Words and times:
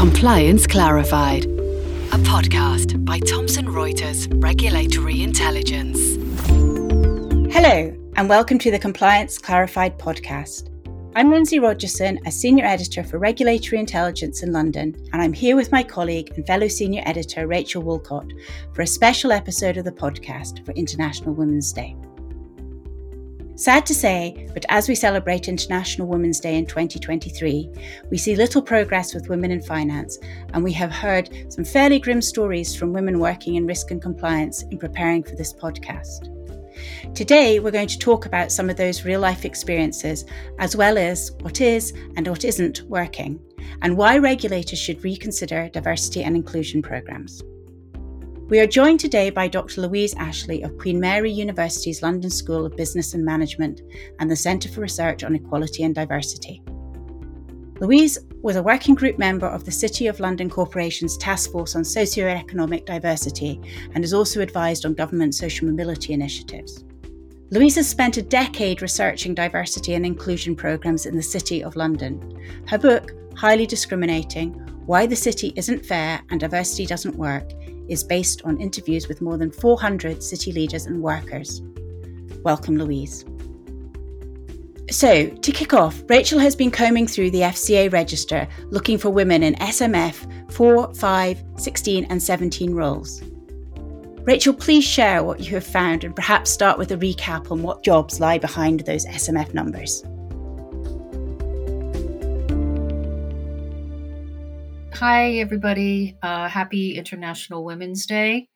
Compliance 0.00 0.66
Clarified, 0.66 1.44
a 1.44 2.16
podcast 2.24 3.04
by 3.04 3.18
Thomson 3.18 3.66
Reuters 3.66 4.32
Regulatory 4.42 5.22
Intelligence. 5.22 6.16
Hello, 7.54 7.94
and 8.16 8.26
welcome 8.26 8.58
to 8.60 8.70
the 8.70 8.78
Compliance 8.78 9.36
Clarified 9.36 9.98
podcast. 9.98 10.70
I'm 11.16 11.30
Lindsay 11.30 11.58
Rogerson, 11.58 12.18
a 12.24 12.32
senior 12.32 12.64
editor 12.64 13.04
for 13.04 13.18
Regulatory 13.18 13.78
Intelligence 13.78 14.42
in 14.42 14.52
London, 14.52 14.96
and 15.12 15.20
I'm 15.20 15.34
here 15.34 15.54
with 15.54 15.70
my 15.70 15.82
colleague 15.82 16.32
and 16.34 16.46
fellow 16.46 16.68
senior 16.68 17.02
editor 17.04 17.46
Rachel 17.46 17.82
Woolcott 17.82 18.32
for 18.74 18.80
a 18.80 18.86
special 18.86 19.32
episode 19.32 19.76
of 19.76 19.84
the 19.84 19.92
podcast 19.92 20.64
for 20.64 20.72
International 20.72 21.34
Women's 21.34 21.74
Day. 21.74 21.94
Sad 23.60 23.84
to 23.84 23.94
say, 23.94 24.48
but 24.54 24.64
as 24.70 24.88
we 24.88 24.94
celebrate 24.94 25.46
International 25.46 26.08
Women's 26.08 26.40
Day 26.40 26.56
in 26.56 26.64
2023, 26.64 27.70
we 28.08 28.16
see 28.16 28.34
little 28.34 28.62
progress 28.62 29.12
with 29.12 29.28
women 29.28 29.50
in 29.50 29.60
finance, 29.60 30.18
and 30.54 30.64
we 30.64 30.72
have 30.72 30.90
heard 30.90 31.28
some 31.52 31.66
fairly 31.66 31.98
grim 31.98 32.22
stories 32.22 32.74
from 32.74 32.94
women 32.94 33.18
working 33.18 33.56
in 33.56 33.66
risk 33.66 33.90
and 33.90 34.00
compliance 34.00 34.62
in 34.70 34.78
preparing 34.78 35.22
for 35.22 35.36
this 35.36 35.52
podcast. 35.52 36.34
Today, 37.14 37.60
we're 37.60 37.70
going 37.70 37.86
to 37.88 37.98
talk 37.98 38.24
about 38.24 38.50
some 38.50 38.70
of 38.70 38.78
those 38.78 39.04
real 39.04 39.20
life 39.20 39.44
experiences, 39.44 40.24
as 40.58 40.74
well 40.74 40.96
as 40.96 41.30
what 41.42 41.60
is 41.60 41.92
and 42.16 42.26
what 42.26 42.46
isn't 42.46 42.80
working, 42.84 43.38
and 43.82 43.94
why 43.94 44.16
regulators 44.16 44.78
should 44.78 45.04
reconsider 45.04 45.68
diversity 45.68 46.22
and 46.22 46.34
inclusion 46.34 46.80
programs. 46.80 47.42
We 48.50 48.58
are 48.58 48.66
joined 48.66 48.98
today 48.98 49.30
by 49.30 49.46
Dr. 49.46 49.82
Louise 49.82 50.12
Ashley 50.14 50.62
of 50.62 50.76
Queen 50.76 50.98
Mary 50.98 51.30
University's 51.30 52.02
London 52.02 52.30
School 52.30 52.66
of 52.66 52.76
Business 52.76 53.14
and 53.14 53.24
Management 53.24 53.80
and 54.18 54.28
the 54.28 54.34
Centre 54.34 54.68
for 54.68 54.80
Research 54.80 55.22
on 55.22 55.36
Equality 55.36 55.84
and 55.84 55.94
Diversity. 55.94 56.60
Louise 57.78 58.18
was 58.42 58.56
a 58.56 58.62
working 58.64 58.96
group 58.96 59.20
member 59.20 59.46
of 59.46 59.64
the 59.64 59.70
City 59.70 60.08
of 60.08 60.18
London 60.18 60.50
Corporation's 60.50 61.16
Task 61.16 61.52
Force 61.52 61.76
on 61.76 61.84
Socio-Economic 61.84 62.86
Diversity 62.86 63.60
and 63.94 64.02
is 64.02 64.12
also 64.12 64.40
advised 64.40 64.84
on 64.84 64.94
government 64.94 65.36
social 65.36 65.68
mobility 65.68 66.12
initiatives. 66.12 66.84
Louise 67.52 67.76
has 67.76 67.88
spent 67.88 68.16
a 68.16 68.22
decade 68.22 68.82
researching 68.82 69.32
diversity 69.32 69.94
and 69.94 70.04
inclusion 70.04 70.56
programmes 70.56 71.06
in 71.06 71.14
the 71.14 71.22
City 71.22 71.62
of 71.62 71.76
London. 71.76 72.36
Her 72.66 72.78
book, 72.78 73.12
Highly 73.36 73.66
Discriminating 73.66 74.54
Why 74.86 75.06
the 75.06 75.14
City 75.14 75.52
Isn't 75.54 75.86
Fair 75.86 76.20
and 76.30 76.40
Diversity 76.40 76.84
Doesn't 76.84 77.14
Work, 77.14 77.52
is 77.90 78.02
based 78.02 78.42
on 78.44 78.58
interviews 78.58 79.08
with 79.08 79.20
more 79.20 79.36
than 79.36 79.50
400 79.50 80.22
city 80.22 80.52
leaders 80.52 80.86
and 80.86 81.02
workers. 81.02 81.60
Welcome, 82.42 82.78
Louise. 82.78 83.26
So, 84.90 85.28
to 85.28 85.52
kick 85.52 85.74
off, 85.74 86.02
Rachel 86.08 86.40
has 86.40 86.56
been 86.56 86.70
combing 86.70 87.06
through 87.06 87.30
the 87.30 87.42
FCA 87.42 87.92
register 87.92 88.48
looking 88.70 88.98
for 88.98 89.10
women 89.10 89.42
in 89.42 89.54
SMF 89.56 90.52
4, 90.52 90.94
5, 90.94 91.44
16, 91.56 92.04
and 92.06 92.22
17 92.22 92.74
roles. 92.74 93.22
Rachel, 94.22 94.52
please 94.52 94.84
share 94.84 95.22
what 95.22 95.40
you 95.40 95.54
have 95.54 95.64
found 95.64 96.04
and 96.04 96.14
perhaps 96.14 96.50
start 96.50 96.78
with 96.78 96.92
a 96.92 96.96
recap 96.96 97.50
on 97.50 97.62
what 97.62 97.84
jobs 97.84 98.20
lie 98.20 98.38
behind 98.38 98.80
those 98.80 99.06
SMF 99.06 99.54
numbers. 99.54 100.04
Hi, 105.00 105.36
everybody. 105.36 106.14
Uh, 106.20 106.46
happy 106.46 106.98
International 106.98 107.64
Women's 107.64 108.04
Day. 108.04 108.50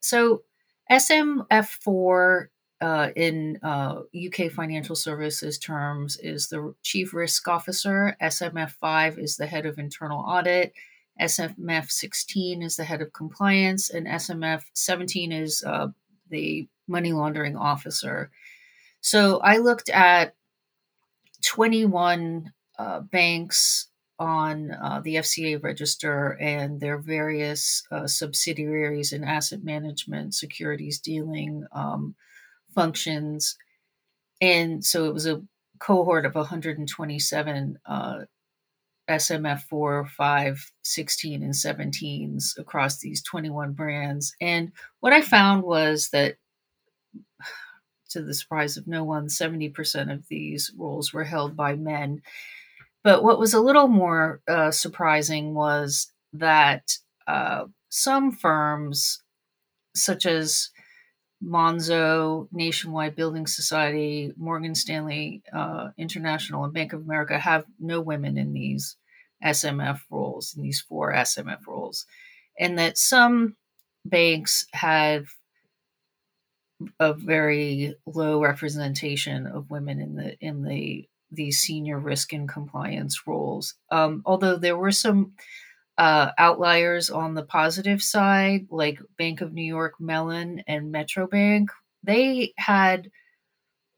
So, 0.00 0.42
SMF4 0.90 2.46
uh, 2.80 3.08
in 3.14 3.60
uh, 3.62 4.00
UK 4.12 4.50
financial 4.50 4.96
services 4.96 5.56
terms 5.56 6.16
is 6.16 6.48
the 6.48 6.74
Chief 6.82 7.14
Risk 7.14 7.46
Officer, 7.46 8.16
SMF5 8.20 9.22
is 9.22 9.36
the 9.36 9.46
Head 9.46 9.66
of 9.66 9.78
Internal 9.78 10.18
Audit, 10.18 10.72
SMF16 11.22 12.64
is 12.64 12.74
the 12.74 12.82
Head 12.82 13.00
of 13.00 13.12
Compliance, 13.12 13.88
and 13.88 14.08
SMF17 14.08 15.32
is 15.32 15.62
uh, 15.62 15.86
the 16.28 16.66
Money 16.88 17.12
Laundering 17.12 17.56
Officer. 17.56 18.32
So, 19.00 19.38
I 19.44 19.58
looked 19.58 19.90
at 19.90 20.34
21 21.44 22.52
uh, 22.80 22.98
banks 23.02 23.88
on 24.18 24.72
uh, 24.72 25.00
the 25.02 25.16
FCA 25.16 25.62
register 25.62 26.36
and 26.40 26.80
their 26.80 26.98
various 26.98 27.82
uh, 27.90 28.06
subsidiaries 28.06 29.12
in 29.12 29.22
asset 29.24 29.62
management, 29.62 30.34
securities 30.34 30.98
dealing 30.98 31.64
um, 31.72 32.14
functions. 32.74 33.56
And 34.40 34.84
so 34.84 35.06
it 35.06 35.14
was 35.14 35.26
a 35.26 35.42
cohort 35.78 36.26
of 36.26 36.34
127 36.34 37.78
uh, 37.86 38.18
SMF 39.08 39.62
4, 39.62 40.06
5, 40.06 40.72
16, 40.82 41.42
and 41.42 41.54
17s 41.54 42.58
across 42.58 42.98
these 42.98 43.22
21 43.22 43.72
brands. 43.72 44.34
And 44.40 44.72
what 45.00 45.12
I 45.12 45.22
found 45.22 45.62
was 45.62 46.10
that, 46.10 46.36
to 48.10 48.22
the 48.22 48.34
surprise 48.34 48.76
of 48.76 48.86
no 48.86 49.04
one, 49.04 49.26
70% 49.28 50.12
of 50.12 50.26
these 50.28 50.72
roles 50.76 51.12
were 51.12 51.24
held 51.24 51.56
by 51.56 51.74
men. 51.74 52.22
But 53.08 53.24
what 53.24 53.38
was 53.38 53.54
a 53.54 53.60
little 53.62 53.88
more 53.88 54.42
uh, 54.46 54.70
surprising 54.70 55.54
was 55.54 56.12
that 56.34 56.98
uh, 57.26 57.64
some 57.88 58.30
firms, 58.30 59.22
such 59.94 60.26
as 60.26 60.68
Monzo, 61.42 62.48
Nationwide 62.52 63.16
Building 63.16 63.46
Society, 63.46 64.34
Morgan 64.36 64.74
Stanley 64.74 65.42
uh, 65.54 65.88
International, 65.96 66.64
and 66.64 66.74
Bank 66.74 66.92
of 66.92 67.00
America, 67.00 67.38
have 67.38 67.64
no 67.80 68.02
women 68.02 68.36
in 68.36 68.52
these 68.52 68.96
SMF 69.42 70.00
roles, 70.10 70.54
in 70.54 70.62
these 70.62 70.82
four 70.82 71.10
SMF 71.14 71.66
roles. 71.66 72.04
And 72.60 72.78
that 72.78 72.98
some 72.98 73.56
banks 74.04 74.66
have 74.74 75.24
a 77.00 77.14
very 77.14 77.94
low 78.04 78.42
representation 78.42 79.46
of 79.46 79.70
women 79.70 79.98
in 79.98 80.14
the 80.14 80.36
in 80.40 80.62
the 80.62 81.08
these 81.30 81.58
senior 81.58 81.98
risk 81.98 82.32
and 82.32 82.48
compliance 82.48 83.26
roles. 83.26 83.74
Um, 83.90 84.22
although 84.24 84.56
there 84.56 84.76
were 84.76 84.92
some 84.92 85.32
uh, 85.96 86.30
outliers 86.38 87.10
on 87.10 87.34
the 87.34 87.42
positive 87.42 88.02
side, 88.02 88.66
like 88.70 89.00
Bank 89.16 89.40
of 89.40 89.52
New 89.52 89.62
York 89.64 89.94
Mellon 90.00 90.62
and 90.66 90.92
Metro 90.92 91.26
Bank, 91.26 91.70
they 92.02 92.52
had, 92.56 93.10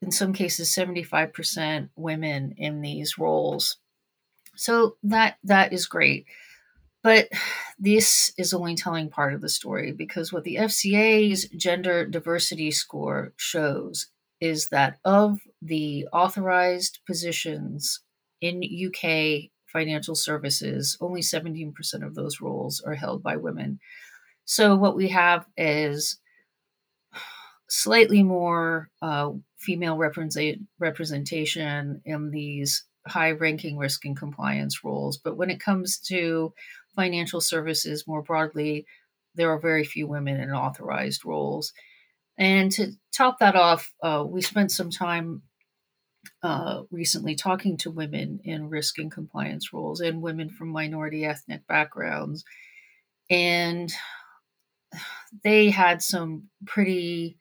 in 0.00 0.10
some 0.10 0.32
cases, 0.32 0.74
75% 0.74 1.90
women 1.96 2.54
in 2.56 2.80
these 2.80 3.18
roles. 3.18 3.76
So 4.56 4.96
that 5.04 5.36
that 5.44 5.72
is 5.72 5.86
great. 5.86 6.26
But 7.02 7.28
this 7.78 8.32
is 8.36 8.52
only 8.52 8.74
telling 8.74 9.08
part 9.08 9.32
of 9.32 9.40
the 9.40 9.48
story 9.48 9.92
because 9.92 10.32
what 10.32 10.44
the 10.44 10.56
FCA's 10.56 11.48
gender 11.48 12.04
diversity 12.06 12.70
score 12.70 13.32
shows 13.36 14.08
is 14.40 14.68
that 14.68 14.98
of 15.04 15.40
the 15.62 16.06
authorized 16.12 17.00
positions 17.06 18.00
in 18.40 18.62
UK 18.62 19.50
financial 19.66 20.14
services, 20.14 20.96
only 21.00 21.20
17% 21.20 21.72
of 22.04 22.14
those 22.14 22.40
roles 22.40 22.80
are 22.80 22.94
held 22.94 23.22
by 23.22 23.36
women. 23.36 23.78
So 24.44 24.74
what 24.76 24.96
we 24.96 25.08
have 25.08 25.46
is 25.56 26.18
slightly 27.68 28.22
more 28.22 28.90
uh, 29.00 29.30
female 29.58 29.96
represent- 29.96 30.62
representation 30.78 32.02
in 32.04 32.30
these 32.30 32.84
high 33.06 33.30
ranking 33.30 33.76
risk 33.76 34.04
and 34.04 34.16
compliance 34.16 34.82
roles. 34.84 35.18
But 35.18 35.36
when 35.36 35.50
it 35.50 35.60
comes 35.60 35.98
to 36.08 36.52
financial 36.96 37.40
services 37.40 38.06
more 38.06 38.22
broadly, 38.22 38.86
there 39.36 39.50
are 39.50 39.60
very 39.60 39.84
few 39.84 40.06
women 40.06 40.40
in 40.40 40.50
authorized 40.50 41.24
roles. 41.24 41.72
And 42.36 42.72
to 42.72 42.92
top 43.14 43.38
that 43.38 43.54
off, 43.54 43.92
uh, 44.02 44.24
we 44.26 44.42
spent 44.42 44.72
some 44.72 44.90
time 44.90 45.42
uh, 46.42 46.82
recently 46.90 47.34
talking 47.34 47.76
to 47.78 47.90
women 47.90 48.40
in 48.44 48.68
risk 48.68 48.98
and 48.98 49.10
compliance 49.10 49.72
roles 49.72 50.00
and 50.00 50.22
women 50.22 50.50
from 50.50 50.68
minority 50.68 51.24
ethnic 51.24 51.66
backgrounds. 51.66 52.44
And 53.28 53.92
they 55.44 55.70
had 55.70 56.02
some 56.02 56.48
pretty 56.66 57.36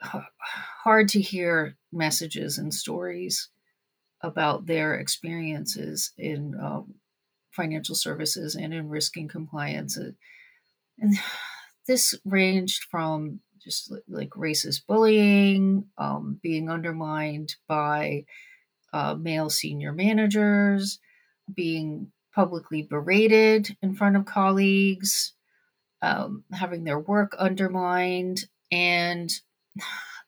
hard 0.00 1.08
to 1.08 1.20
hear 1.20 1.76
messages 1.92 2.58
and 2.58 2.72
stories 2.74 3.48
about 4.22 4.66
their 4.66 4.94
experiences 4.94 6.12
in 6.16 6.54
uh, 6.60 6.82
financial 7.50 7.94
services 7.94 8.54
and 8.54 8.72
in 8.72 8.88
risk 8.88 9.16
and 9.16 9.30
compliance. 9.30 9.96
And 10.98 11.16
this 11.86 12.14
ranged 12.24 12.84
from 12.90 13.40
just 13.62 13.92
like 14.08 14.30
racist 14.30 14.86
bullying, 14.86 15.86
um, 15.98 16.38
being 16.42 16.68
undermined 16.68 17.56
by 17.68 18.24
uh, 18.92 19.14
male 19.14 19.50
senior 19.50 19.92
managers, 19.92 20.98
being 21.52 22.10
publicly 22.34 22.82
berated 22.82 23.76
in 23.82 23.94
front 23.94 24.16
of 24.16 24.24
colleagues, 24.24 25.32
um, 26.00 26.44
having 26.52 26.84
their 26.84 26.98
work 26.98 27.34
undermined, 27.38 28.44
and 28.70 29.30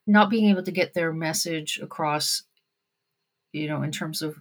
not 0.07 0.31
being 0.31 0.51
able 0.51 0.63
to 0.63 0.73
get 0.73 0.95
their 0.95 1.13
message 1.13 1.79
across, 1.83 2.43
you 3.53 3.69
know, 3.69 3.83
in 3.83 3.91
terms 3.91 4.23
of 4.23 4.37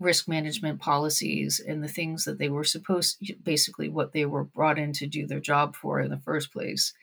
risk 0.00 0.26
management 0.26 0.80
policies 0.80 1.60
and 1.60 1.84
the 1.84 1.88
things 1.88 2.24
that 2.24 2.38
they 2.38 2.48
were 2.48 2.64
supposed 2.64 3.22
basically 3.44 3.88
what 3.88 4.12
they 4.12 4.24
were 4.24 4.44
brought 4.44 4.78
in 4.78 4.94
to 4.94 5.06
do 5.06 5.26
their 5.26 5.40
job 5.40 5.76
for 5.76 6.00
in 6.00 6.10
the 6.10 6.18
first 6.18 6.50
place 6.52 6.94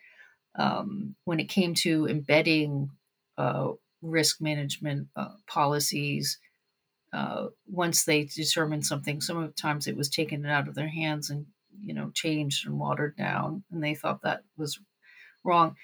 um, 0.58 1.16
when 1.26 1.40
it 1.40 1.50
came 1.50 1.74
to 1.74 2.08
embedding 2.08 2.90
uh, 3.38 3.70
risk 4.02 4.42
management 4.42 5.08
uh, 5.16 5.36
policies 5.48 6.40
uh, 7.14 7.48
once 7.68 8.04
they 8.04 8.26
determined 8.26 8.86
something 8.86 9.22
sometimes 9.22 9.88
it 9.88 9.96
was 9.96 10.10
taken 10.10 10.46
out 10.46 10.68
of 10.68 10.76
their 10.76 10.90
hands 10.90 11.30
and 11.30 11.46
you 11.84 11.94
know 11.94 12.12
changed 12.14 12.66
and 12.66 12.80
watered 12.80 13.16
down 13.18 13.64
and 13.72 13.84
they 13.84 13.96
thought 13.96 14.22
that 14.22 14.42
was 14.58 14.80
wrong 15.44 15.76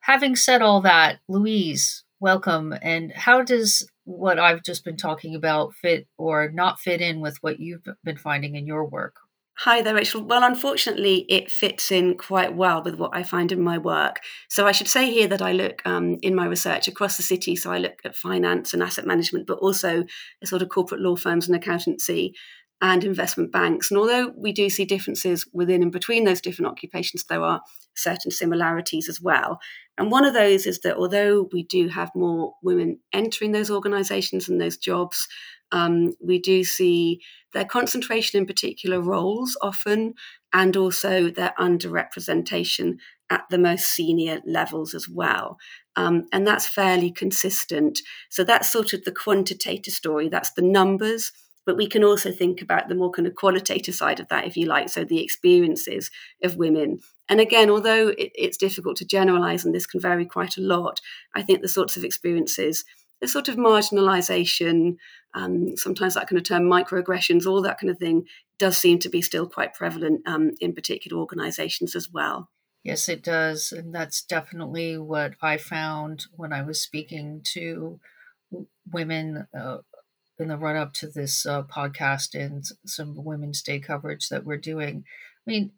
having 0.00 0.34
said 0.34 0.62
all 0.62 0.80
that 0.80 1.20
louise 1.28 2.04
welcome 2.20 2.74
and 2.82 3.12
how 3.12 3.42
does 3.42 3.86
what 4.08 4.38
I've 4.38 4.62
just 4.62 4.84
been 4.84 4.96
talking 4.96 5.34
about 5.34 5.74
fit 5.74 6.08
or 6.16 6.50
not 6.50 6.80
fit 6.80 7.02
in 7.02 7.20
with 7.20 7.36
what 7.42 7.60
you've 7.60 7.86
been 8.02 8.16
finding 8.16 8.56
in 8.56 8.66
your 8.66 8.86
work? 8.86 9.16
Hi 9.62 9.82
there, 9.82 9.96
Rachel. 9.96 10.22
Well, 10.22 10.44
unfortunately, 10.44 11.26
it 11.28 11.50
fits 11.50 11.90
in 11.90 12.16
quite 12.16 12.54
well 12.54 12.80
with 12.80 12.94
what 12.94 13.10
I 13.12 13.24
find 13.24 13.50
in 13.50 13.60
my 13.60 13.76
work. 13.76 14.20
So 14.48 14.68
I 14.68 14.72
should 14.72 14.86
say 14.86 15.10
here 15.10 15.26
that 15.26 15.42
I 15.42 15.50
look 15.50 15.82
um, 15.84 16.16
in 16.22 16.36
my 16.36 16.46
research 16.46 16.86
across 16.86 17.16
the 17.16 17.24
city. 17.24 17.56
So 17.56 17.72
I 17.72 17.78
look 17.78 17.98
at 18.04 18.14
finance 18.14 18.72
and 18.72 18.84
asset 18.84 19.04
management, 19.04 19.48
but 19.48 19.58
also 19.58 20.04
sort 20.44 20.62
of 20.62 20.68
corporate 20.68 21.00
law 21.00 21.16
firms 21.16 21.48
and 21.48 21.56
accountancy 21.56 22.36
and 22.80 23.02
investment 23.02 23.50
banks. 23.50 23.90
And 23.90 23.98
although 23.98 24.32
we 24.36 24.52
do 24.52 24.70
see 24.70 24.84
differences 24.84 25.44
within 25.52 25.82
and 25.82 25.90
between 25.90 26.22
those 26.22 26.40
different 26.40 26.70
occupations, 26.70 27.24
there 27.24 27.42
are 27.42 27.60
certain 27.96 28.30
similarities 28.30 29.08
as 29.08 29.20
well. 29.20 29.58
And 29.98 30.12
one 30.12 30.24
of 30.24 30.34
those 30.34 30.66
is 30.66 30.78
that 30.80 30.96
although 30.96 31.48
we 31.52 31.64
do 31.64 31.88
have 31.88 32.12
more 32.14 32.52
women 32.62 33.00
entering 33.12 33.50
those 33.50 33.72
organizations 33.72 34.48
and 34.48 34.60
those 34.60 34.76
jobs, 34.76 35.26
um, 35.72 36.12
we 36.20 36.38
do 36.38 36.64
see 36.64 37.20
their 37.52 37.64
concentration 37.64 38.38
in 38.38 38.46
particular 38.46 39.00
roles 39.00 39.56
often, 39.62 40.14
and 40.52 40.76
also 40.76 41.30
their 41.30 41.54
underrepresentation 41.58 42.96
at 43.30 43.44
the 43.50 43.58
most 43.58 43.86
senior 43.86 44.40
levels 44.46 44.94
as 44.94 45.08
well. 45.08 45.58
Um, 45.96 46.26
and 46.32 46.46
that's 46.46 46.66
fairly 46.66 47.10
consistent. 47.10 48.00
So 48.30 48.44
that's 48.44 48.72
sort 48.72 48.92
of 48.92 49.04
the 49.04 49.12
quantitative 49.12 49.92
story, 49.92 50.28
that's 50.28 50.52
the 50.52 50.62
numbers 50.62 51.32
but 51.68 51.76
we 51.76 51.86
can 51.86 52.02
also 52.02 52.32
think 52.32 52.62
about 52.62 52.88
the 52.88 52.94
more 52.94 53.10
kind 53.10 53.28
of 53.28 53.34
qualitative 53.34 53.94
side 53.94 54.20
of 54.20 54.28
that, 54.28 54.46
if 54.46 54.56
you 54.56 54.64
like, 54.64 54.88
so 54.88 55.04
the 55.04 55.22
experiences 55.22 56.10
of 56.42 56.56
women. 56.56 56.98
And 57.28 57.42
again, 57.42 57.68
although 57.68 58.08
it, 58.08 58.32
it's 58.34 58.56
difficult 58.56 58.96
to 58.96 59.04
generalize 59.04 59.66
and 59.66 59.74
this 59.74 59.84
can 59.84 60.00
vary 60.00 60.24
quite 60.24 60.56
a 60.56 60.62
lot, 60.62 60.98
I 61.34 61.42
think 61.42 61.60
the 61.60 61.68
sorts 61.68 61.98
of 61.98 62.04
experiences, 62.04 62.86
the 63.20 63.28
sort 63.28 63.48
of 63.48 63.56
marginalization, 63.56 64.96
um, 65.34 65.76
sometimes 65.76 66.14
that 66.14 66.28
kind 66.28 66.38
of 66.38 66.44
term 66.44 66.64
microaggressions, 66.64 67.46
all 67.46 67.62
that 67.62 67.78
kind 67.78 67.90
of 67.90 67.98
thing, 67.98 68.24
does 68.58 68.76
seem 68.76 68.98
to 69.00 69.08
be 69.08 69.22
still 69.22 69.48
quite 69.48 69.74
prevalent 69.74 70.20
um, 70.26 70.52
in 70.60 70.74
particular 70.74 71.20
organizations 71.20 71.94
as 71.94 72.08
well. 72.10 72.50
Yes, 72.84 73.08
it 73.08 73.22
does. 73.22 73.72
And 73.72 73.94
that's 73.94 74.22
definitely 74.22 74.98
what 74.98 75.34
I 75.42 75.56
found 75.56 76.26
when 76.36 76.52
I 76.52 76.62
was 76.62 76.80
speaking 76.80 77.42
to 77.52 78.00
women 78.90 79.46
uh, 79.56 79.78
in 80.38 80.48
the 80.48 80.56
run 80.56 80.76
up 80.76 80.92
to 80.94 81.08
this 81.08 81.44
uh, 81.44 81.64
podcast 81.64 82.34
and 82.34 82.64
some 82.86 83.24
Women's 83.24 83.62
Day 83.62 83.80
coverage 83.80 84.28
that 84.28 84.44
we're 84.44 84.56
doing. 84.56 85.04
I 85.46 85.50
mean, 85.50 85.72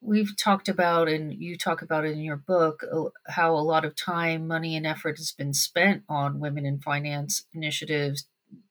we've 0.00 0.36
talked 0.36 0.68
about, 0.68 1.08
and 1.08 1.32
you 1.32 1.56
talk 1.56 1.82
about 1.82 2.04
in 2.04 2.20
your 2.20 2.36
book, 2.36 2.82
uh, 2.90 3.04
how 3.26 3.54
a 3.54 3.58
lot 3.58 3.84
of 3.84 3.96
time, 3.96 4.46
money, 4.46 4.76
and 4.76 4.86
effort 4.86 5.18
has 5.18 5.32
been 5.32 5.54
spent 5.54 6.02
on 6.08 6.40
women 6.40 6.64
in 6.64 6.80
finance 6.80 7.44
initiatives, 7.52 8.26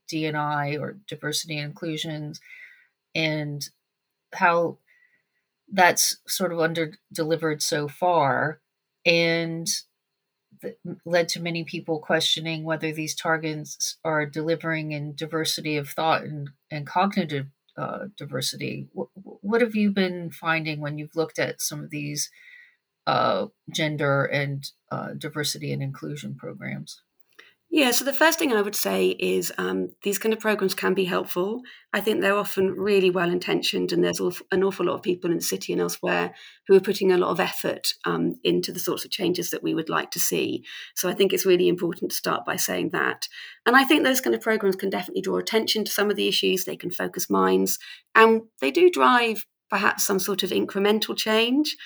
D&I 0.08 0.78
or 0.78 0.98
diversity 1.08 1.58
and 1.58 1.70
inclusions, 1.70 2.40
and 3.14 3.70
how 4.34 4.78
that's 5.72 6.18
sort 6.28 6.52
of 6.52 6.60
under 6.60 6.96
delivered 7.14 7.62
so 7.62 7.88
far. 7.88 8.60
And 9.06 9.70
led 11.06 11.30
to 11.30 11.42
many 11.42 11.64
people 11.64 12.00
questioning 12.00 12.64
whether 12.64 12.92
these 12.92 13.16
targets 13.16 13.98
are 14.04 14.26
delivering 14.26 14.92
in 14.92 15.16
diversity 15.16 15.78
of 15.78 15.90
thought 15.90 16.24
and, 16.24 16.50
and 16.70 16.86
cognitive 16.86 17.48
uh, 17.80 18.08
diversity. 18.18 18.88
What, 18.94 19.08
what, 19.16 19.62
have 19.62 19.76
you 19.76 19.92
been 19.92 20.32
finding 20.32 20.82
when 20.82 20.98
you've 20.98 21.16
looked 21.16 21.40
at 21.40 21.62
some 21.62 21.84
of 21.84 21.90
these 21.90 22.30
uh, 23.08 23.48
gender 23.72 24.26
and 24.26 24.70
uh, 24.92 25.14
diversity 25.18 25.72
and 25.72 25.82
inclusion 25.82 26.36
programs? 26.36 27.02
Yeah, 27.72 27.92
so 27.92 28.04
the 28.04 28.14
first 28.14 28.40
thing 28.40 28.52
I 28.52 28.64
would 28.64 28.76
say 28.76 29.10
is 29.10 29.54
um, 29.60 29.90
these 30.02 30.18
kind 30.18 30.34
of 30.34 30.40
programs 30.40 30.74
can 30.74 30.96
be 30.96 31.06
helpful. 31.06 31.62
I 31.94 32.02
think 32.02 32.20
they're 32.20 32.36
often 32.36 32.72
really 32.72 33.12
well 33.12 33.30
intentioned, 33.30 33.92
and 33.92 34.04
there's 34.04 34.20
an 34.20 34.64
awful 34.64 34.88
lot 34.88 34.96
of 34.96 35.04
people 35.04 35.30
in 35.30 35.38
the 35.38 35.44
city 35.44 35.74
and 35.74 35.82
elsewhere 35.82 36.34
who 36.68 36.76
are 36.76 36.80
putting 36.80 37.12
a 37.12 37.18
lot 37.18 37.30
of 37.30 37.40
effort 37.40 37.94
um, 38.06 38.40
into 38.44 38.72
the 38.72 38.80
sorts 38.80 39.06
of 39.06 39.12
changes 39.12 39.52
that 39.52 39.62
we 39.62 39.76
would 39.76 39.88
like 39.88 40.10
to 40.12 40.20
see. 40.20 40.66
So 40.96 41.10
I 41.10 41.14
think 41.14 41.32
it's 41.32 41.46
really 41.46 41.68
important 41.68 42.10
to 42.10 42.18
start 42.18 42.44
by 42.44 42.56
saying 42.56 42.90
that. 42.94 43.28
And 43.68 43.76
I 43.76 43.84
think 43.84 44.04
those 44.04 44.22
kind 44.22 44.36
of 44.36 44.42
programs 44.42 44.76
can 44.76 44.90
definitely 44.90 45.22
draw 45.22 45.38
attention 45.38 45.86
to 45.86 45.92
some 45.92 46.10
of 46.10 46.16
the 46.16 46.28
issues, 46.28 46.66
they 46.66 46.76
can 46.76 46.90
focus 46.90 47.30
minds, 47.30 47.78
and 48.16 48.42
they 48.62 48.72
do 48.72 48.90
drive 48.90 49.46
perhaps 49.70 50.08
some 50.08 50.18
sort 50.18 50.42
of 50.42 50.50
incremental 50.50 51.16
change. 51.16 51.78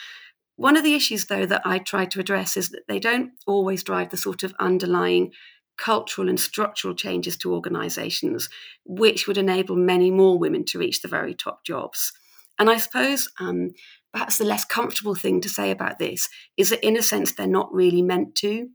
One 0.55 0.77
of 0.77 0.85
the 0.85 0.93
issues, 0.95 1.25
though, 1.25 1.45
that 1.45 1.63
I 1.65 1.79
try 1.79 2.05
to 2.05 2.21
address 2.21 2.55
is 2.55 2.69
that 2.69 2.83
they 2.87 2.99
don't 2.99 3.31
always 3.45 3.83
drive 3.83 4.11
the 4.11 4.17
sort 4.17 4.43
of 4.43 4.53
underlying 4.59 5.31
cultural 5.77 6.29
and 6.29 6.39
structural 6.39 6.95
changes 6.95 7.37
to 7.37 7.53
organizations, 7.53 8.49
which 8.85 9.27
would 9.27 9.37
enable 9.37 9.75
many 9.75 10.11
more 10.11 10.37
women 10.37 10.63
to 10.65 10.79
reach 10.79 11.01
the 11.01 11.07
very 11.07 11.33
top 11.33 11.63
jobs. 11.65 12.13
And 12.59 12.69
I 12.69 12.77
suppose 12.77 13.29
um, 13.39 13.71
perhaps 14.11 14.37
the 14.37 14.45
less 14.45 14.65
comfortable 14.65 15.15
thing 15.15 15.41
to 15.41 15.49
say 15.49 15.71
about 15.71 15.99
this 15.99 16.29
is 16.55 16.69
that, 16.69 16.85
in 16.85 16.97
a 16.97 17.01
sense, 17.01 17.33
they're 17.33 17.47
not 17.47 17.73
really 17.73 18.01
meant 18.01 18.35
to. 18.35 18.69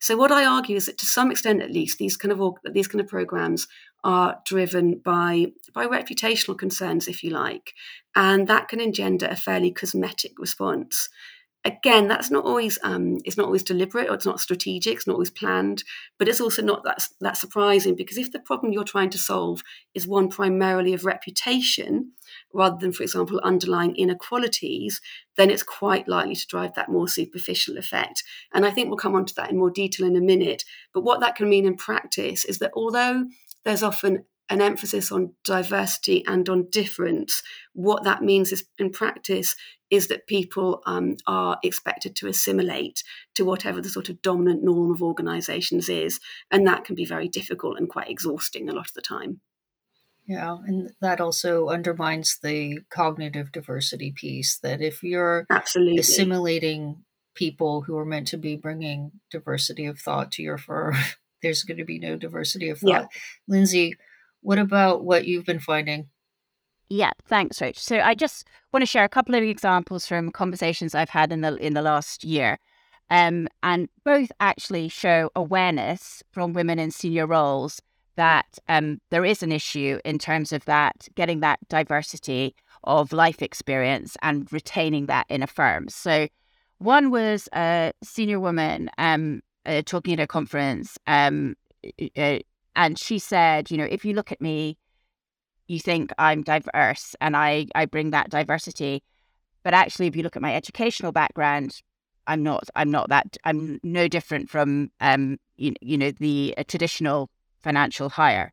So, 0.00 0.16
what 0.16 0.32
I 0.32 0.44
argue 0.44 0.76
is 0.76 0.86
that, 0.86 0.98
to 0.98 1.06
some 1.06 1.30
extent, 1.30 1.62
at 1.62 1.70
least, 1.70 1.98
these 1.98 2.16
kind 2.16 2.32
of 2.32 2.56
these 2.72 2.88
kind 2.88 3.00
of 3.00 3.08
programs 3.08 3.68
are 4.04 4.38
driven 4.44 4.98
by 4.98 5.46
by 5.72 5.86
reputational 5.86 6.58
concerns, 6.58 7.08
if 7.08 7.22
you 7.22 7.30
like, 7.30 7.72
and 8.14 8.48
that 8.48 8.68
can 8.68 8.80
engender 8.80 9.26
a 9.26 9.36
fairly 9.36 9.70
cosmetic 9.70 10.32
response 10.38 11.08
again 11.64 12.08
that's 12.08 12.30
not 12.30 12.44
always 12.44 12.78
um, 12.82 13.18
it's 13.24 13.36
not 13.36 13.46
always 13.46 13.62
deliberate 13.62 14.08
or 14.08 14.14
it's 14.14 14.26
not 14.26 14.40
strategic 14.40 14.94
it's 14.94 15.06
not 15.06 15.14
always 15.14 15.30
planned 15.30 15.84
but 16.18 16.28
it's 16.28 16.40
also 16.40 16.60
not 16.60 16.82
that, 16.84 17.06
that 17.20 17.36
surprising 17.36 17.94
because 17.94 18.18
if 18.18 18.32
the 18.32 18.40
problem 18.40 18.72
you're 18.72 18.84
trying 18.84 19.10
to 19.10 19.18
solve 19.18 19.62
is 19.94 20.06
one 20.06 20.28
primarily 20.28 20.92
of 20.92 21.04
reputation 21.04 22.12
rather 22.52 22.76
than 22.80 22.92
for 22.92 23.04
example 23.04 23.40
underlying 23.44 23.94
inequalities 23.96 25.00
then 25.36 25.50
it's 25.50 25.62
quite 25.62 26.08
likely 26.08 26.34
to 26.34 26.46
drive 26.48 26.74
that 26.74 26.90
more 26.90 27.08
superficial 27.08 27.78
effect. 27.78 28.24
And 28.52 28.66
i 28.66 28.70
think 28.70 28.88
we'll 28.88 28.96
come 28.96 29.14
on 29.14 29.24
to 29.26 29.34
that 29.36 29.50
in 29.50 29.58
more 29.58 29.70
detail 29.70 30.06
in 30.06 30.16
a 30.16 30.20
minute 30.20 30.64
but 30.92 31.02
what 31.02 31.20
that 31.20 31.36
can 31.36 31.48
mean 31.48 31.66
in 31.66 31.76
practice 31.76 32.44
is 32.44 32.58
that 32.58 32.72
although 32.74 33.24
there's 33.64 33.84
often 33.84 34.24
an 34.52 34.60
emphasis 34.60 35.10
on 35.10 35.32
diversity 35.44 36.24
and 36.26 36.48
on 36.48 36.68
difference, 36.70 37.42
what 37.72 38.04
that 38.04 38.22
means 38.22 38.52
is 38.52 38.64
in 38.78 38.90
practice 38.90 39.56
is 39.90 40.08
that 40.08 40.26
people 40.26 40.82
um, 40.86 41.16
are 41.26 41.58
expected 41.62 42.16
to 42.16 42.26
assimilate 42.26 43.02
to 43.34 43.44
whatever 43.44 43.80
the 43.80 43.88
sort 43.88 44.08
of 44.08 44.22
dominant 44.22 44.62
norm 44.62 44.90
of 44.90 45.02
organizations 45.02 45.88
is. 45.88 46.20
And 46.50 46.66
that 46.66 46.84
can 46.84 46.94
be 46.94 47.04
very 47.04 47.28
difficult 47.28 47.78
and 47.78 47.88
quite 47.88 48.08
exhausting 48.08 48.68
a 48.68 48.72
lot 48.72 48.86
of 48.86 48.94
the 48.94 49.02
time. 49.02 49.40
Yeah, 50.26 50.56
and 50.66 50.90
that 51.00 51.20
also 51.20 51.68
undermines 51.68 52.38
the 52.42 52.80
cognitive 52.90 53.50
diversity 53.52 54.12
piece 54.12 54.58
that 54.60 54.80
if 54.80 55.02
you're 55.02 55.46
absolutely 55.50 55.98
assimilating 55.98 57.04
people 57.34 57.82
who 57.82 57.96
are 57.98 58.04
meant 58.04 58.28
to 58.28 58.36
be 58.36 58.56
bringing 58.56 59.10
diversity 59.30 59.86
of 59.86 59.98
thought 59.98 60.30
to 60.32 60.42
your 60.42 60.58
firm, 60.58 60.94
there's 61.42 61.64
going 61.64 61.78
to 61.78 61.84
be 61.84 61.98
no 61.98 62.16
diversity 62.16 62.68
of 62.68 62.78
thought. 62.78 62.88
Yeah. 62.88 63.06
Lindsay, 63.48 63.96
what 64.42 64.58
about 64.58 65.04
what 65.04 65.26
you've 65.26 65.46
been 65.46 65.60
finding? 65.60 66.08
Yeah, 66.88 67.12
thanks, 67.24 67.58
Rach. 67.60 67.78
So 67.78 68.00
I 68.00 68.14
just 68.14 68.46
want 68.72 68.82
to 68.82 68.86
share 68.86 69.04
a 69.04 69.08
couple 69.08 69.34
of 69.34 69.42
examples 69.42 70.06
from 70.06 70.30
conversations 70.30 70.94
I've 70.94 71.08
had 71.08 71.32
in 71.32 71.40
the 71.40 71.56
in 71.56 71.72
the 71.72 71.82
last 71.82 72.22
year. 72.22 72.58
Um, 73.08 73.48
and 73.62 73.88
both 74.04 74.30
actually 74.40 74.88
show 74.88 75.30
awareness 75.34 76.22
from 76.32 76.52
women 76.52 76.78
in 76.78 76.90
senior 76.90 77.26
roles 77.26 77.80
that 78.16 78.58
um, 78.68 79.00
there 79.10 79.24
is 79.24 79.42
an 79.42 79.52
issue 79.52 79.98
in 80.04 80.18
terms 80.18 80.52
of 80.52 80.64
that 80.66 81.08
getting 81.14 81.40
that 81.40 81.58
diversity 81.68 82.54
of 82.84 83.12
life 83.12 83.42
experience 83.42 84.16
and 84.22 84.52
retaining 84.52 85.06
that 85.06 85.26
in 85.28 85.42
a 85.42 85.46
firm. 85.46 85.88
So, 85.88 86.28
one 86.78 87.10
was 87.10 87.48
a 87.54 87.92
senior 88.02 88.40
woman 88.40 88.90
um, 88.98 89.40
uh, 89.64 89.82
talking 89.86 90.14
at 90.14 90.20
a 90.20 90.26
conference, 90.26 90.98
um, 91.06 91.54
uh, 92.16 92.38
and 92.74 92.98
she 92.98 93.18
said, 93.18 93.70
you 93.70 93.76
know, 93.76 93.88
if 93.90 94.04
you 94.04 94.14
look 94.14 94.32
at 94.32 94.40
me, 94.40 94.78
you 95.66 95.78
think 95.80 96.12
I'm 96.18 96.42
diverse 96.42 97.14
and 97.20 97.36
I, 97.36 97.66
I 97.74 97.86
bring 97.86 98.10
that 98.10 98.30
diversity. 98.30 99.02
But 99.62 99.74
actually, 99.74 100.06
if 100.06 100.16
you 100.16 100.22
look 100.22 100.36
at 100.36 100.42
my 100.42 100.54
educational 100.54 101.12
background, 101.12 101.80
I'm 102.26 102.42
not. 102.42 102.68
I'm 102.74 102.90
not 102.90 103.08
that. 103.08 103.36
I'm 103.44 103.80
no 103.82 104.08
different 104.08 104.48
from 104.50 104.90
um, 105.00 105.38
you, 105.56 105.74
you 105.80 105.98
know, 105.98 106.10
the 106.10 106.54
traditional 106.68 107.30
financial 107.62 108.08
hire. 108.08 108.52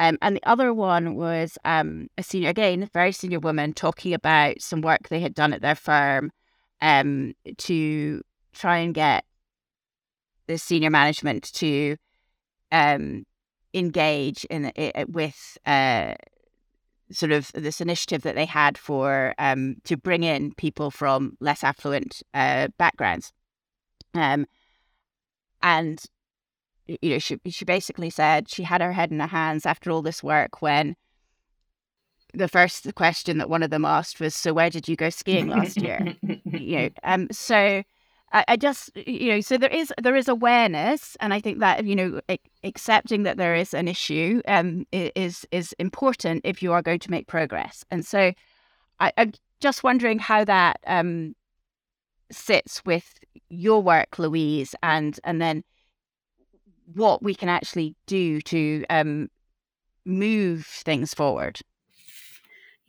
Um, 0.00 0.18
and 0.22 0.36
the 0.36 0.48
other 0.48 0.72
one 0.72 1.16
was 1.16 1.58
um, 1.64 2.08
a 2.16 2.22
senior, 2.22 2.50
again, 2.50 2.84
a 2.84 2.90
very 2.92 3.10
senior 3.10 3.40
woman 3.40 3.72
talking 3.72 4.14
about 4.14 4.60
some 4.60 4.80
work 4.80 5.08
they 5.08 5.20
had 5.20 5.34
done 5.34 5.52
at 5.52 5.60
their 5.60 5.74
firm 5.74 6.30
um, 6.80 7.34
to 7.58 8.22
try 8.52 8.78
and 8.78 8.94
get 8.94 9.24
the 10.46 10.56
senior 10.56 10.90
management 10.90 11.52
to 11.54 11.96
um, 12.70 13.24
engage 13.78 14.44
in 14.46 14.72
it 14.76 15.08
with 15.08 15.58
uh, 15.66 16.14
sort 17.10 17.32
of 17.32 17.50
this 17.52 17.80
initiative 17.80 18.22
that 18.22 18.34
they 18.34 18.44
had 18.44 18.76
for 18.76 19.34
um, 19.38 19.76
to 19.84 19.96
bring 19.96 20.22
in 20.22 20.52
people 20.54 20.90
from 20.90 21.36
less 21.40 21.64
affluent 21.64 22.22
uh, 22.34 22.68
backgrounds. 22.78 23.32
Um, 24.14 24.46
and 25.62 26.02
you 26.86 27.10
know, 27.10 27.18
she 27.18 27.38
she 27.48 27.64
basically 27.64 28.10
said 28.10 28.48
she 28.48 28.62
had 28.62 28.80
her 28.80 28.92
head 28.92 29.10
in 29.10 29.20
her 29.20 29.26
hands 29.26 29.66
after 29.66 29.90
all 29.90 30.02
this 30.02 30.22
work 30.22 30.62
when 30.62 30.96
the 32.34 32.48
first 32.48 32.94
question 32.94 33.38
that 33.38 33.50
one 33.50 33.62
of 33.62 33.70
them 33.70 33.84
asked 33.84 34.20
was, 34.20 34.34
"So 34.34 34.52
where 34.52 34.70
did 34.70 34.88
you 34.88 34.96
go 34.96 35.10
skiing 35.10 35.48
last 35.48 35.80
year?" 35.80 36.16
you 36.44 36.78
know, 36.78 36.90
um, 37.02 37.28
so 37.30 37.82
I, 38.32 38.44
I, 38.48 38.56
just 38.56 38.94
you 38.96 39.30
know, 39.30 39.40
so 39.40 39.56
there 39.56 39.70
is 39.70 39.92
there 40.02 40.16
is 40.16 40.28
awareness, 40.28 41.16
and 41.20 41.32
I 41.32 41.40
think 41.40 41.60
that 41.60 41.84
you 41.84 41.96
know, 41.96 42.20
accepting 42.62 43.22
that 43.22 43.36
there 43.36 43.54
is 43.54 43.72
an 43.74 43.88
issue 43.88 44.42
um 44.48 44.86
is 44.92 45.46
is 45.50 45.74
important 45.78 46.42
if 46.44 46.62
you 46.62 46.72
are 46.72 46.82
going 46.82 47.00
to 47.00 47.10
make 47.10 47.26
progress, 47.26 47.84
and 47.90 48.04
so 48.04 48.32
I, 49.00 49.12
I'm 49.16 49.32
just 49.60 49.82
wondering 49.82 50.18
how 50.18 50.44
that 50.44 50.80
um 50.86 51.34
sits 52.30 52.84
with 52.84 53.18
your 53.48 53.82
work, 53.82 54.18
Louise, 54.18 54.74
and 54.82 55.18
and 55.24 55.40
then 55.40 55.64
what 56.94 57.22
we 57.22 57.34
can 57.34 57.48
actually 57.48 57.94
do 58.06 58.40
to 58.42 58.84
um, 58.90 59.28
move 60.04 60.66
things 60.66 61.14
forward. 61.14 61.60